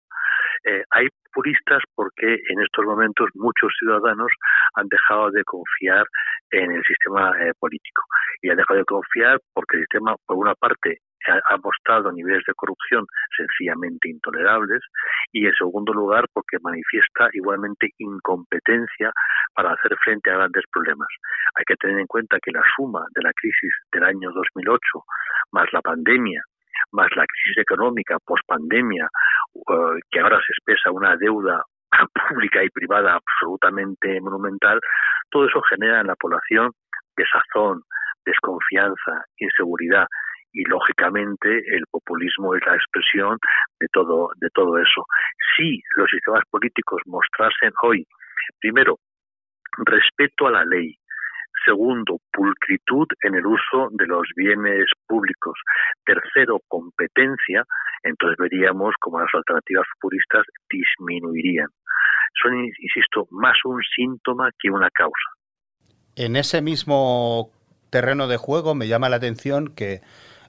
Eh, 0.63 0.83
hay 0.91 1.07
puristas 1.33 1.83
porque 1.95 2.39
en 2.49 2.61
estos 2.61 2.85
momentos 2.85 3.29
muchos 3.35 3.73
ciudadanos 3.77 4.31
han 4.75 4.87
dejado 4.87 5.31
de 5.31 5.43
confiar 5.43 6.05
en 6.51 6.71
el 6.71 6.83
sistema 6.83 7.31
eh, 7.41 7.51
político 7.59 8.03
y 8.41 8.49
han 8.49 8.57
dejado 8.57 8.79
de 8.79 8.85
confiar 8.85 9.39
porque 9.53 9.77
el 9.77 9.83
sistema, 9.83 10.15
por 10.25 10.37
una 10.37 10.55
parte, 10.55 10.99
ha, 11.27 11.57
mostrado 11.57 12.11
niveles 12.11 12.43
de 12.47 12.53
corrupción 12.53 13.05
sencillamente 13.35 14.09
intolerables 14.09 14.81
y 15.31 15.45
en 15.45 15.53
segundo 15.55 15.93
lugar 15.93 16.25
porque 16.33 16.57
manifiesta 16.61 17.29
igualmente 17.33 17.89
incompetencia 17.97 19.11
para 19.53 19.73
hacer 19.73 19.95
frente 20.03 20.29
a 20.29 20.35
grandes 20.35 20.63
problemas. 20.71 21.07
Hay 21.55 21.65
que 21.65 21.75
tener 21.75 21.99
en 21.99 22.07
cuenta 22.07 22.37
que 22.41 22.51
la 22.51 22.63
suma 22.75 23.05
de 23.15 23.23
la 23.23 23.33
crisis 23.33 23.73
del 23.91 24.03
año 24.03 24.31
2008 24.31 24.79
más 25.51 25.71
la 25.73 25.81
pandemia 25.81 26.43
más 26.91 27.09
la 27.15 27.25
crisis 27.25 27.57
económica 27.57 28.17
post-pandemia, 28.25 29.07
uh, 29.53 29.99
que 30.11 30.19
ahora 30.19 30.38
se 30.38 30.53
expresa 30.53 30.91
una 30.91 31.15
deuda 31.17 31.61
pública 32.29 32.63
y 32.63 32.69
privada 32.69 33.19
absolutamente 33.19 34.19
monumental, 34.21 34.79
todo 35.29 35.47
eso 35.47 35.61
genera 35.69 36.01
en 36.01 36.07
la 36.07 36.15
población 36.15 36.71
desazón, 37.15 37.81
desconfianza, 38.25 39.23
inseguridad 39.38 40.07
y 40.53 40.63
lógicamente 40.65 41.49
el 41.49 41.83
populismo 41.91 42.55
es 42.55 42.65
la 42.65 42.75
expresión 42.75 43.38
de 43.79 43.88
todo 43.91 44.29
de 44.39 44.49
todo 44.53 44.77
eso. 44.77 45.05
Si 45.55 45.81
los 45.97 46.09
sistemas 46.09 46.43
políticos 46.49 47.01
mostrasen 47.05 47.73
hoy 47.83 48.05
primero 48.59 48.97
respeto 49.85 50.47
a 50.47 50.51
la 50.51 50.65
ley, 50.65 50.95
Segundo, 51.65 52.19
pulcritud 52.32 53.08
en 53.23 53.36
el 53.36 53.45
uso 53.45 53.89
de 53.91 54.06
los 54.06 54.28
bienes 54.36 54.86
públicos. 55.08 55.58
Tercero, 56.06 56.62
competencia. 56.67 57.65
Entonces 58.04 58.38
veríamos 58.38 58.93
como 58.99 59.19
las 59.19 59.34
alternativas 59.34 59.88
puristas 59.99 60.43
disminuirían. 60.69 61.67
Son, 62.41 62.54
insisto, 62.63 63.28
más 63.32 63.58
un 63.65 63.82
síntoma 63.95 64.49
que 64.60 64.69
una 64.69 64.89
causa. 64.91 65.36
En 66.15 66.36
ese 66.36 66.62
mismo 66.62 67.51
terreno 67.89 68.28
de 68.28 68.38
juego 68.38 68.75
me 68.75 68.88
llama 68.88 69.10
la 69.10 69.15
atención 69.15 69.73
que 69.73 70.01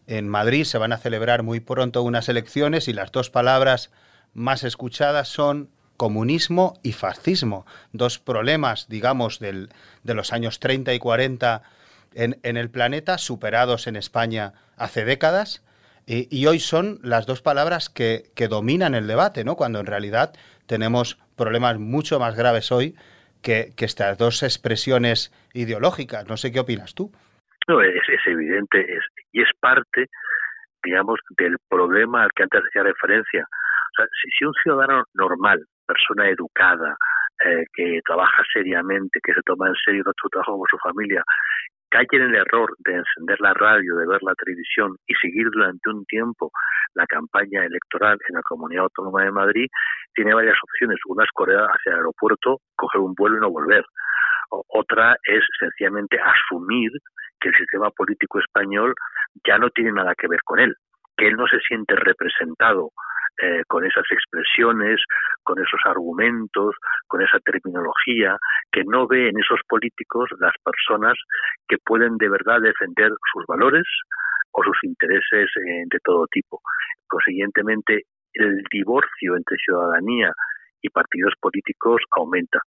en 0.07 0.29
Madrid 0.29 0.65
se 0.65 0.79
van 0.79 0.93
a 0.93 0.99
celebrar 0.99 1.43
muy 1.43 1.61
pronto 1.61 2.03
unas 2.03 2.29
elecciones 2.29 2.89
y 2.89 2.93
las 2.93 3.11
dos 3.11 3.31
palabras 3.31 3.93
más 4.35 4.65
escuchadas 4.65 5.29
son 5.29 5.71
comunismo 5.97 6.75
y 6.83 6.93
fascismo, 6.93 7.67
dos 7.93 8.19
problemas, 8.19 8.89
digamos, 8.89 9.39
del, 9.39 9.71
de 10.03 10.15
los 10.15 10.33
años 10.33 10.61
30 10.61 10.95
y 10.95 10.99
40 10.99 11.63
en, 12.15 12.39
en, 12.43 12.57
el 12.57 12.71
planeta, 12.71 13.19
superados 13.19 13.87
en 13.87 13.97
España 13.97 14.55
hace 14.77 15.05
décadas, 15.05 15.63
y, 16.09 16.47
hoy 16.47 16.61
son 16.61 17.01
las 17.03 17.27
dos 17.27 17.43
palabras 17.43 17.89
que, 17.89 18.31
que, 18.37 18.47
dominan 18.47 18.95
el 18.95 19.09
debate, 19.09 19.43
¿no? 19.43 19.57
cuando 19.57 19.81
en 19.81 19.87
realidad 19.87 20.33
tenemos 20.67 21.19
problemas 21.37 21.81
mucho 21.81 22.21
más 22.21 22.37
graves 22.37 22.71
hoy 22.71 22.95
que, 23.43 23.73
que 23.77 23.85
estas 23.85 24.17
dos 24.17 24.45
expresiones 24.45 25.33
ideológicas. 25.53 26.29
No 26.29 26.37
sé 26.37 26.53
qué 26.53 26.61
opinas 26.61 26.95
tú. 26.95 27.11
No, 27.67 27.83
es, 27.83 28.03
es 28.09 28.21
evidente 28.27 28.81
es, 28.81 29.03
y 29.33 29.43
es 29.43 29.49
parte, 29.59 30.07
digamos, 30.85 31.19
del 31.37 31.57
problema 31.69 32.23
al 32.23 32.31
que 32.37 32.45
antes 32.45 32.63
hacía 32.69 32.85
referencia. 32.85 33.43
O 33.43 33.95
sea, 33.97 34.07
si, 34.23 34.31
si 34.31 34.45
un 34.45 34.55
ciudadano 34.63 35.03
normal 35.15 35.67
persona 35.87 36.29
educada, 36.29 36.97
eh, 37.45 37.65
que 37.73 38.01
trabaja 38.05 38.43
seriamente, 38.53 39.21
que 39.23 39.35
se 39.35 39.43
toma 39.43 39.69
en 39.69 39.75
serio 39.85 40.03
nuestro 40.05 40.29
trabajo 40.31 40.53
como 40.53 40.65
su 40.71 40.79
familia, 40.79 41.23
cae 41.91 42.07
en 42.13 42.23
el 42.23 42.35
error 42.35 42.75
de 42.79 42.95
encender 42.95 43.41
la 43.41 43.55
radio, 43.55 43.97
de 43.97 44.07
ver 44.07 44.23
la 44.23 44.35
televisión 44.35 44.97
y 45.07 45.15
seguir 45.15 45.49
durante 45.53 45.91
un 45.91 46.05
tiempo 46.07 46.51
la 46.95 47.07
campaña 47.07 47.65
electoral 47.65 48.19
en 48.29 48.37
la 48.37 48.43
Comunidad 48.43 48.85
Autónoma 48.85 49.23
de 49.23 49.31
Madrid, 49.31 49.67
tiene 50.15 50.35
varias 50.35 50.57
opciones. 50.63 50.99
Una 51.07 51.25
es 51.25 51.31
correr 51.33 51.59
hacia 51.59 51.93
el 51.93 51.97
aeropuerto, 51.97 52.61
coger 52.75 53.01
un 53.01 53.15
vuelo 53.15 53.37
y 53.37 53.41
no 53.41 53.51
volver. 53.51 53.85
otra 54.51 55.17
es 55.25 55.43
sencillamente 55.59 56.19
asumir 56.21 56.91
que 57.41 57.49
el 57.49 57.55
sistema 57.57 57.91
político 57.91 58.39
español 58.39 58.95
ya 59.47 59.59
no 59.59 59.69
tiene 59.71 59.93
nada 59.93 60.15
que 60.15 60.29
ver 60.29 60.41
con 60.45 60.59
él, 60.61 60.75
que 61.17 61.29
él 61.29 61.37
no 61.37 61.47
se 61.49 61.59
siente 61.61 61.95
representado 61.97 62.91
eh, 63.43 63.63
con 63.69 63.85
esas 63.85 64.05
expresiones, 64.11 64.99
con 65.43 65.59
esos 65.59 65.81
argumentos, 65.85 66.75
con 67.07 67.21
esa 67.21 67.39
terminología, 67.41 68.37
que 68.73 68.83
no 68.85 69.07
ve 69.07 69.29
en 69.29 69.39
esos 69.39 69.61
políticos 69.69 70.31
las 70.39 70.55
personas 70.65 71.15
que 71.69 71.77
pueden 71.85 72.17
de 72.17 72.31
verdad 72.31 72.61
defender 72.63 73.11
sus 73.33 73.45
valores 73.47 73.85
o 74.53 74.63
sus 74.65 74.79
intereses 74.85 75.51
eh, 75.57 75.85
de 75.91 75.99
todo 76.03 76.27
tipo. 76.31 76.61
Consiguientemente, 77.07 78.05
el 78.33 78.63
divorcio 78.71 79.37
entre 79.37 79.59
ciudadanía 79.59 80.33
y 80.81 80.89
partidos 80.89 81.35
políticos 81.41 82.01
aumenta. 82.17 82.61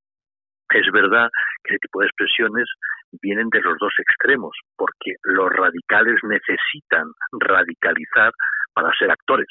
Es 0.70 0.92
verdad 0.92 1.30
que 1.64 1.74
ese 1.74 1.80
tipo 1.80 2.00
de 2.00 2.08
expresiones 2.08 2.68
vienen 3.22 3.48
de 3.48 3.62
los 3.62 3.78
dos 3.78 3.92
extremos, 3.98 4.54
porque 4.76 5.14
los 5.22 5.48
radicales 5.50 6.20
necesitan 6.24 7.08
radicalizar 7.40 8.32
para 8.74 8.92
ser 8.98 9.10
actores 9.10 9.48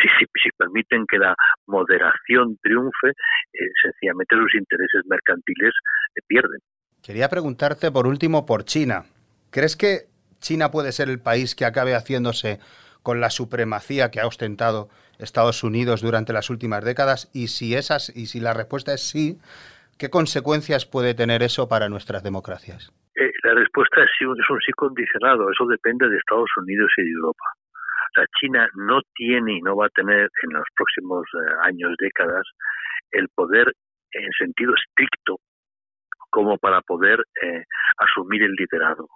si, 0.00 0.08
si, 0.42 0.50
permiten 0.56 1.06
que 1.06 1.18
la 1.18 1.34
moderación 1.66 2.56
triunfe, 2.62 3.08
eh, 3.08 3.70
sencillamente 3.82 4.36
los 4.36 4.54
intereses 4.54 5.02
mercantiles 5.06 5.72
eh, 6.14 6.20
pierden. 6.26 6.60
Quería 7.02 7.28
preguntarte 7.28 7.90
por 7.90 8.06
último 8.06 8.46
por 8.46 8.64
China. 8.64 9.04
¿Crees 9.50 9.76
que 9.76 10.06
China 10.40 10.70
puede 10.70 10.92
ser 10.92 11.08
el 11.08 11.20
país 11.20 11.54
que 11.54 11.64
acabe 11.64 11.94
haciéndose 11.94 12.58
con 13.02 13.20
la 13.20 13.30
supremacía 13.30 14.10
que 14.10 14.20
ha 14.20 14.26
ostentado 14.26 14.88
Estados 15.18 15.62
Unidos 15.62 16.02
durante 16.02 16.32
las 16.32 16.50
últimas 16.50 16.84
décadas? 16.84 17.30
Y 17.32 17.48
si 17.48 17.74
esas, 17.74 18.14
y 18.14 18.26
si 18.26 18.40
la 18.40 18.54
respuesta 18.54 18.92
es 18.92 19.08
sí, 19.08 19.38
¿qué 19.98 20.10
consecuencias 20.10 20.86
puede 20.86 21.14
tener 21.14 21.42
eso 21.42 21.68
para 21.68 21.88
nuestras 21.88 22.22
democracias? 22.22 22.92
Eh, 23.14 23.30
la 23.44 23.54
respuesta 23.54 24.02
es 24.02 24.10
sí, 24.18 24.24
es 24.24 24.50
un 24.50 24.60
sí 24.60 24.72
condicionado. 24.72 25.50
Eso 25.50 25.66
depende 25.66 26.08
de 26.08 26.18
Estados 26.18 26.50
Unidos 26.58 26.90
y 26.98 27.02
de 27.02 27.10
Europa. 27.10 27.44
China 28.38 28.68
no 28.74 29.00
tiene 29.14 29.58
y 29.58 29.60
no 29.60 29.76
va 29.76 29.86
a 29.86 29.90
tener 29.90 30.28
en 30.42 30.52
los 30.52 30.64
próximos 30.74 31.24
eh, 31.34 31.54
años, 31.62 31.94
décadas, 31.98 32.44
el 33.12 33.28
poder 33.34 33.72
en 34.12 34.30
sentido 34.38 34.72
estricto 34.74 35.38
como 36.30 36.58
para 36.58 36.80
poder 36.82 37.18
eh, 37.42 37.64
asumir 37.98 38.42
el 38.42 38.52
liderazgo. 38.52 39.08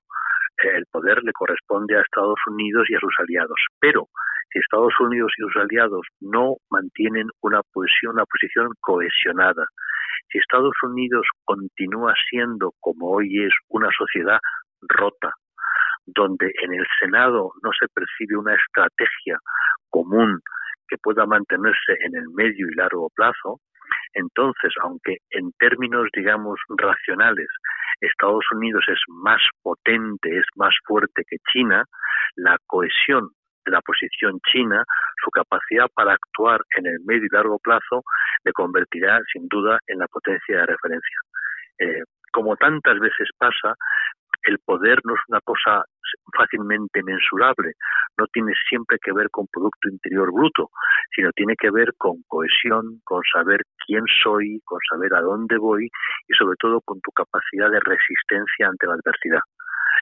El 0.62 0.84
poder 0.90 1.22
le 1.22 1.32
corresponde 1.32 1.96
a 1.96 2.02
Estados 2.02 2.38
Unidos 2.46 2.86
y 2.88 2.94
a 2.94 3.00
sus 3.00 3.14
aliados, 3.18 3.58
pero 3.80 4.08
si 4.52 4.58
Estados 4.58 4.92
Unidos 5.00 5.32
y 5.38 5.42
sus 5.42 5.56
aliados 5.56 6.06
no 6.20 6.56
mantienen 6.70 7.28
una 7.40 7.62
posición, 7.72 8.14
una 8.14 8.24
posición 8.26 8.68
cohesionada, 8.80 9.64
si 10.30 10.38
Estados 10.38 10.74
Unidos 10.82 11.26
continúa 11.44 12.14
siendo 12.28 12.72
como 12.80 13.12
hoy 13.12 13.44
es 13.44 13.54
una 13.68 13.88
sociedad 13.96 14.38
rota, 14.82 15.32
donde 16.14 16.50
en 16.62 16.74
el 16.74 16.86
Senado 17.00 17.52
no 17.62 17.70
se 17.78 17.86
percibe 17.94 18.36
una 18.36 18.54
estrategia 18.54 19.38
común 19.90 20.40
que 20.88 20.98
pueda 20.98 21.26
mantenerse 21.26 21.92
en 22.00 22.16
el 22.16 22.28
medio 22.34 22.68
y 22.68 22.74
largo 22.74 23.08
plazo, 23.14 23.60
entonces, 24.14 24.72
aunque 24.82 25.18
en 25.30 25.52
términos, 25.58 26.08
digamos, 26.14 26.58
racionales, 26.68 27.48
Estados 28.00 28.44
Unidos 28.52 28.84
es 28.88 28.98
más 29.08 29.40
potente, 29.62 30.36
es 30.36 30.46
más 30.56 30.74
fuerte 30.86 31.22
que 31.28 31.36
China, 31.52 31.84
la 32.36 32.56
cohesión 32.66 33.30
de 33.64 33.72
la 33.72 33.80
posición 33.82 34.40
china, 34.50 34.82
su 35.22 35.30
capacidad 35.30 35.86
para 35.94 36.14
actuar 36.14 36.62
en 36.78 36.86
el 36.86 37.00
medio 37.04 37.26
y 37.26 37.34
largo 37.34 37.58
plazo, 37.58 38.02
le 38.44 38.52
convertirá 38.52 39.20
sin 39.32 39.46
duda 39.48 39.78
en 39.86 39.98
la 39.98 40.06
potencia 40.08 40.60
de 40.60 40.66
referencia. 40.66 41.18
Eh, 41.78 42.02
como 42.32 42.56
tantas 42.56 42.98
veces 43.00 43.28
pasa, 43.36 43.74
El 44.42 44.58
poder 44.64 44.98
no 45.04 45.14
es 45.14 45.20
una 45.28 45.40
cosa 45.40 45.84
fácilmente 46.36 47.02
mensurable, 47.02 47.74
no 48.18 48.26
tiene 48.32 48.52
siempre 48.68 48.98
que 49.02 49.12
ver 49.12 49.28
con 49.30 49.46
Producto 49.46 49.88
Interior 49.88 50.32
Bruto, 50.32 50.70
sino 51.14 51.30
tiene 51.32 51.54
que 51.56 51.70
ver 51.70 51.92
con 51.96 52.22
cohesión, 52.26 53.00
con 53.04 53.22
saber 53.32 53.60
quién 53.86 54.02
soy, 54.22 54.60
con 54.64 54.78
saber 54.90 55.14
a 55.14 55.20
dónde 55.20 55.56
voy 55.58 55.88
y 56.28 56.34
sobre 56.34 56.56
todo 56.58 56.80
con 56.80 57.00
tu 57.00 57.10
capacidad 57.12 57.70
de 57.70 57.80
resistencia 57.80 58.68
ante 58.68 58.86
la 58.86 58.94
adversidad. 58.94 59.40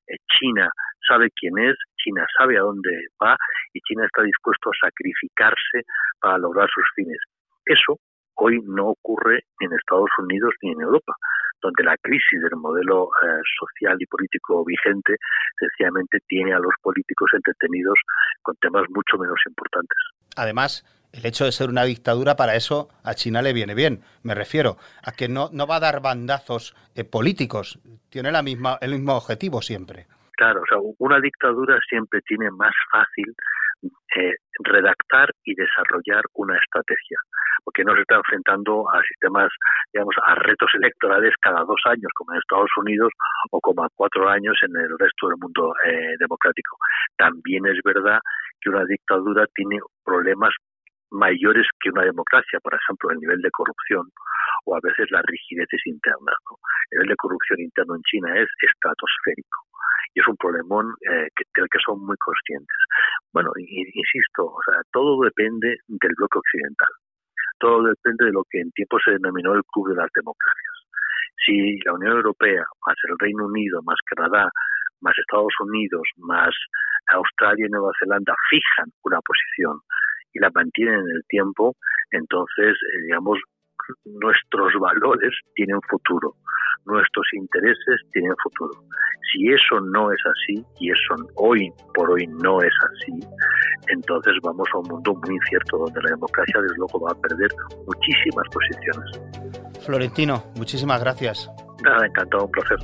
Eh, 0.07 0.17
China 0.39 0.71
sabe 1.07 1.31
quién 1.35 1.59
es, 1.59 1.77
China 1.97 2.27
sabe 2.37 2.59
a 2.59 2.63
dónde 2.63 2.91
va 3.23 3.37
y 3.73 3.81
China 3.81 4.05
está 4.07 4.23
dispuesto 4.23 4.71
a 4.71 4.87
sacrificarse 4.87 5.85
para 6.21 6.39
lograr 6.39 6.69
sus 6.73 6.85
fines. 6.95 7.19
Eso 7.65 7.99
hoy 8.39 8.61
no 8.65 8.91
ocurre 8.91 9.45
en 9.61 9.73
Estados 9.73 10.11
Unidos 10.19 10.55
ni 10.63 10.73
en 10.73 10.81
Europa, 10.81 11.13
donde 11.61 11.85
la 11.85 11.97
crisis 12.01 12.41
del 12.41 12.57
modelo 12.57 13.09
eh, 13.23 13.41
social 13.59 13.97
y 13.99 14.07
político 14.07 14.65
vigente 14.65 15.17
sencillamente 15.59 16.19
tiene 16.27 16.53
a 16.55 16.59
los 16.59 16.73
políticos 16.83 17.31
entretenidos 17.35 17.99
con 18.43 18.55
temas 18.57 18.85
mucho 18.91 19.19
menos 19.19 19.39
importantes. 19.47 19.99
Además, 20.37 20.85
el 21.13 21.27
hecho 21.27 21.45
de 21.45 21.53
ser 21.53 21.69
una 21.69 21.85
dictadura, 21.85 22.37
para 22.37 22.55
eso 22.55 22.89
a 23.03 23.15
China 23.15 23.43
le 23.43 23.53
viene 23.53 23.75
bien. 23.75 24.01
Me 24.23 24.35
refiero 24.35 24.77
a 25.03 25.13
que 25.13 25.29
no, 25.29 25.49
no 25.53 25.67
va 25.67 25.77
a 25.77 25.81
dar 25.81 26.01
bandazos 26.01 26.77
eh, 26.95 27.05
políticos, 27.05 27.81
tiene 28.11 28.31
la 28.31 28.43
misma, 28.43 28.79
el 28.81 28.93
mismo 28.93 29.17
objetivo 29.17 29.63
siempre. 29.63 30.07
Claro, 30.37 30.63
o 30.63 30.67
sea, 30.69 30.79
una 30.99 31.19
dictadura 31.19 31.79
siempre 31.89 32.21
tiene 32.23 32.51
más 32.53 32.75
fácil 32.93 33.35
eh, 34.17 34.35
redactar 34.61 35.31
y 35.45 35.55
desarrollar 35.55 36.23
una 36.35 36.57
estrategia, 36.57 37.19
porque 37.69 37.85
no 37.85 37.93
se 37.93 38.01
está 38.01 38.17
enfrentando 38.17 38.89
a 38.89 39.03
sistemas, 39.03 39.53
digamos, 39.93 40.17
a 40.25 40.35
retos 40.37 40.71
electorales 40.73 41.35
cada 41.39 41.61
dos 41.69 41.77
años, 41.85 42.09
como 42.17 42.33
en 42.33 42.39
Estados 42.39 42.71
Unidos, 42.81 43.13
o 43.51 43.61
como 43.61 43.85
a 43.85 43.91
cuatro 43.95 44.27
años 44.27 44.57
en 44.63 44.75
el 44.75 44.99
resto 44.99 45.29
del 45.29 45.37
mundo 45.37 45.75
eh, 45.85 46.17
democrático. 46.19 46.79
También 47.19 47.67
es 47.67 47.77
verdad 47.85 48.21
que 48.63 48.71
una 48.71 48.87
dictadura 48.87 49.45
tiene 49.55 49.77
problemas 50.03 50.55
mayores 51.11 51.69
que 51.79 51.91
una 51.91 52.05
democracia, 52.05 52.59
por 52.65 52.73
ejemplo, 52.73 53.11
el 53.11 53.19
nivel 53.19 53.43
de 53.43 53.51
corrupción 53.51 54.09
o 54.65 54.75
a 54.75 54.81
veces 54.83 55.05
las 55.11 55.25
rigideces 55.29 55.81
internas. 55.85 56.41
El 56.89 57.05
nivel 57.05 57.09
de 57.13 57.17
corrupción 57.21 57.61
interno 57.61 57.97
en 57.97 58.03
China 58.09 58.33
es 58.33 58.49
estratosférico 58.65 59.61
y 60.15 60.21
es 60.21 60.27
un 60.27 60.37
problemón 60.41 60.89
eh, 61.05 61.29
del 61.37 61.69
que 61.69 61.85
son 61.85 62.01
muy 62.01 62.17
conscientes. 62.17 62.81
Bueno, 63.31 63.53
insisto, 63.61 64.57
o 64.57 64.61
sea, 64.65 64.81
todo 64.91 65.21
depende 65.21 65.77
del 65.87 66.13
bloque 66.17 66.39
occidental. 66.39 66.89
Todo 67.59 67.83
depende 67.83 68.27
de 68.27 68.33
lo 68.33 68.45
que 68.51 68.61
en 68.61 68.71
tiempo 68.73 68.99
se 69.05 69.13
denominó 69.13 69.55
el 69.55 69.63
Club 69.73 69.91
de 69.91 69.97
las 69.97 70.11
Democracias. 70.15 70.75
Si 71.45 71.79
la 71.85 71.95
Unión 71.95 72.17
Europea, 72.17 72.65
más 72.87 72.97
el 73.09 73.19
Reino 73.19 73.47
Unido, 73.47 73.83
más 73.83 73.99
Canadá, 74.07 74.51
más 75.01 75.17
Estados 75.19 75.55
Unidos, 75.61 76.03
más 76.17 76.55
Australia 77.09 77.67
y 77.67 77.71
Nueva 77.71 77.91
Zelanda 77.99 78.35
fijan 78.51 78.93
una 79.05 79.21
posición 79.21 79.81
y 80.33 80.41
la 80.41 80.51
mantienen 80.55 81.01
en 81.01 81.11
el 81.17 81.23
tiempo, 81.29 81.75
entonces, 82.11 82.77
eh, 82.77 83.03
digamos, 83.03 83.39
nuestros 84.05 84.73
valores 84.81 85.35
tienen 85.55 85.81
futuro, 85.89 86.35
nuestros 86.87 87.27
intereses 87.35 88.01
tienen 88.13 88.35
futuro. 88.43 88.73
Si 89.33 89.49
eso 89.49 89.81
no 89.81 90.11
es 90.11 90.19
así, 90.25 90.65
y 90.81 90.91
eso 90.91 91.15
hoy 91.37 91.71
por 91.95 92.11
hoy 92.11 92.27
no 92.27 92.61
es 92.63 92.73
así, 92.91 93.13
entonces 93.89 94.35
vamos 94.43 94.69
a 94.75 94.79
un 94.79 94.89
mundo 94.89 95.15
muy 95.15 95.35
incierto 95.35 95.79
donde 95.79 96.01
la 96.03 96.11
democracia 96.11 96.61
desde 96.63 96.77
luego 96.77 97.01
va 97.01 97.13
a 97.13 97.21
perder 97.21 97.51
muchísimas 97.87 98.49
posiciones. 98.53 99.81
Florentino, 99.85 100.45
muchísimas 100.57 101.01
gracias. 101.01 101.51
Nada, 101.83 102.07
encantado, 102.07 102.47
un 102.47 102.51
placer. 102.51 102.79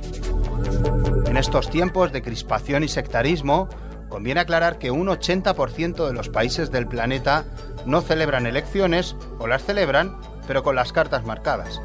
En 1.27 1.37
estos 1.37 1.69
tiempos 1.69 2.13
de 2.13 2.21
crispación 2.21 2.83
y 2.83 2.87
sectarismo, 2.87 3.67
conviene 4.09 4.39
aclarar 4.39 4.77
que 4.77 4.91
un 4.91 5.07
80% 5.07 6.07
de 6.07 6.13
los 6.13 6.29
países 6.29 6.71
del 6.71 6.87
planeta 6.87 7.43
no 7.85 8.01
celebran 8.01 8.45
elecciones 8.45 9.15
o 9.39 9.47
las 9.47 9.65
celebran 9.65 10.15
pero 10.47 10.63
con 10.63 10.75
las 10.75 10.93
cartas 10.93 11.25
marcadas. 11.25 11.81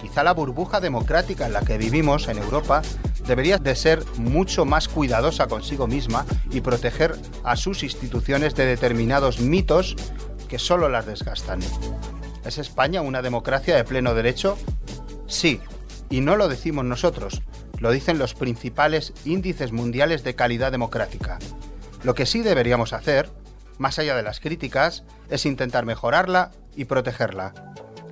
Quizá 0.00 0.22
la 0.22 0.34
burbuja 0.34 0.80
democrática 0.80 1.46
en 1.46 1.52
la 1.52 1.62
que 1.62 1.78
vivimos 1.78 2.28
en 2.28 2.38
Europa 2.38 2.82
debería 3.26 3.58
de 3.58 3.74
ser 3.74 4.04
mucho 4.18 4.64
más 4.64 4.88
cuidadosa 4.88 5.46
consigo 5.46 5.86
misma 5.86 6.24
y 6.50 6.60
proteger 6.60 7.16
a 7.44 7.56
sus 7.56 7.82
instituciones 7.82 8.54
de 8.54 8.66
determinados 8.66 9.40
mitos 9.40 9.96
que 10.48 10.58
solo 10.58 10.88
las 10.88 11.06
desgastan. 11.06 11.60
¿Es 12.44 12.58
España 12.58 13.02
una 13.02 13.22
democracia 13.22 13.76
de 13.76 13.84
pleno 13.84 14.14
derecho? 14.14 14.56
Sí, 15.26 15.60
y 16.08 16.20
no 16.20 16.36
lo 16.36 16.48
decimos 16.48 16.84
nosotros, 16.84 17.42
lo 17.80 17.90
dicen 17.90 18.18
los 18.18 18.34
principales 18.34 19.12
índices 19.24 19.72
mundiales 19.72 20.22
de 20.22 20.36
calidad 20.36 20.70
democrática. 20.70 21.38
Lo 22.04 22.14
que 22.14 22.26
sí 22.26 22.42
deberíamos 22.42 22.92
hacer, 22.92 23.28
más 23.78 23.98
allá 23.98 24.14
de 24.14 24.22
las 24.22 24.38
críticas, 24.38 25.02
es 25.28 25.44
intentar 25.46 25.84
mejorarla 25.84 26.52
y 26.76 26.84
protegerla. 26.84 27.74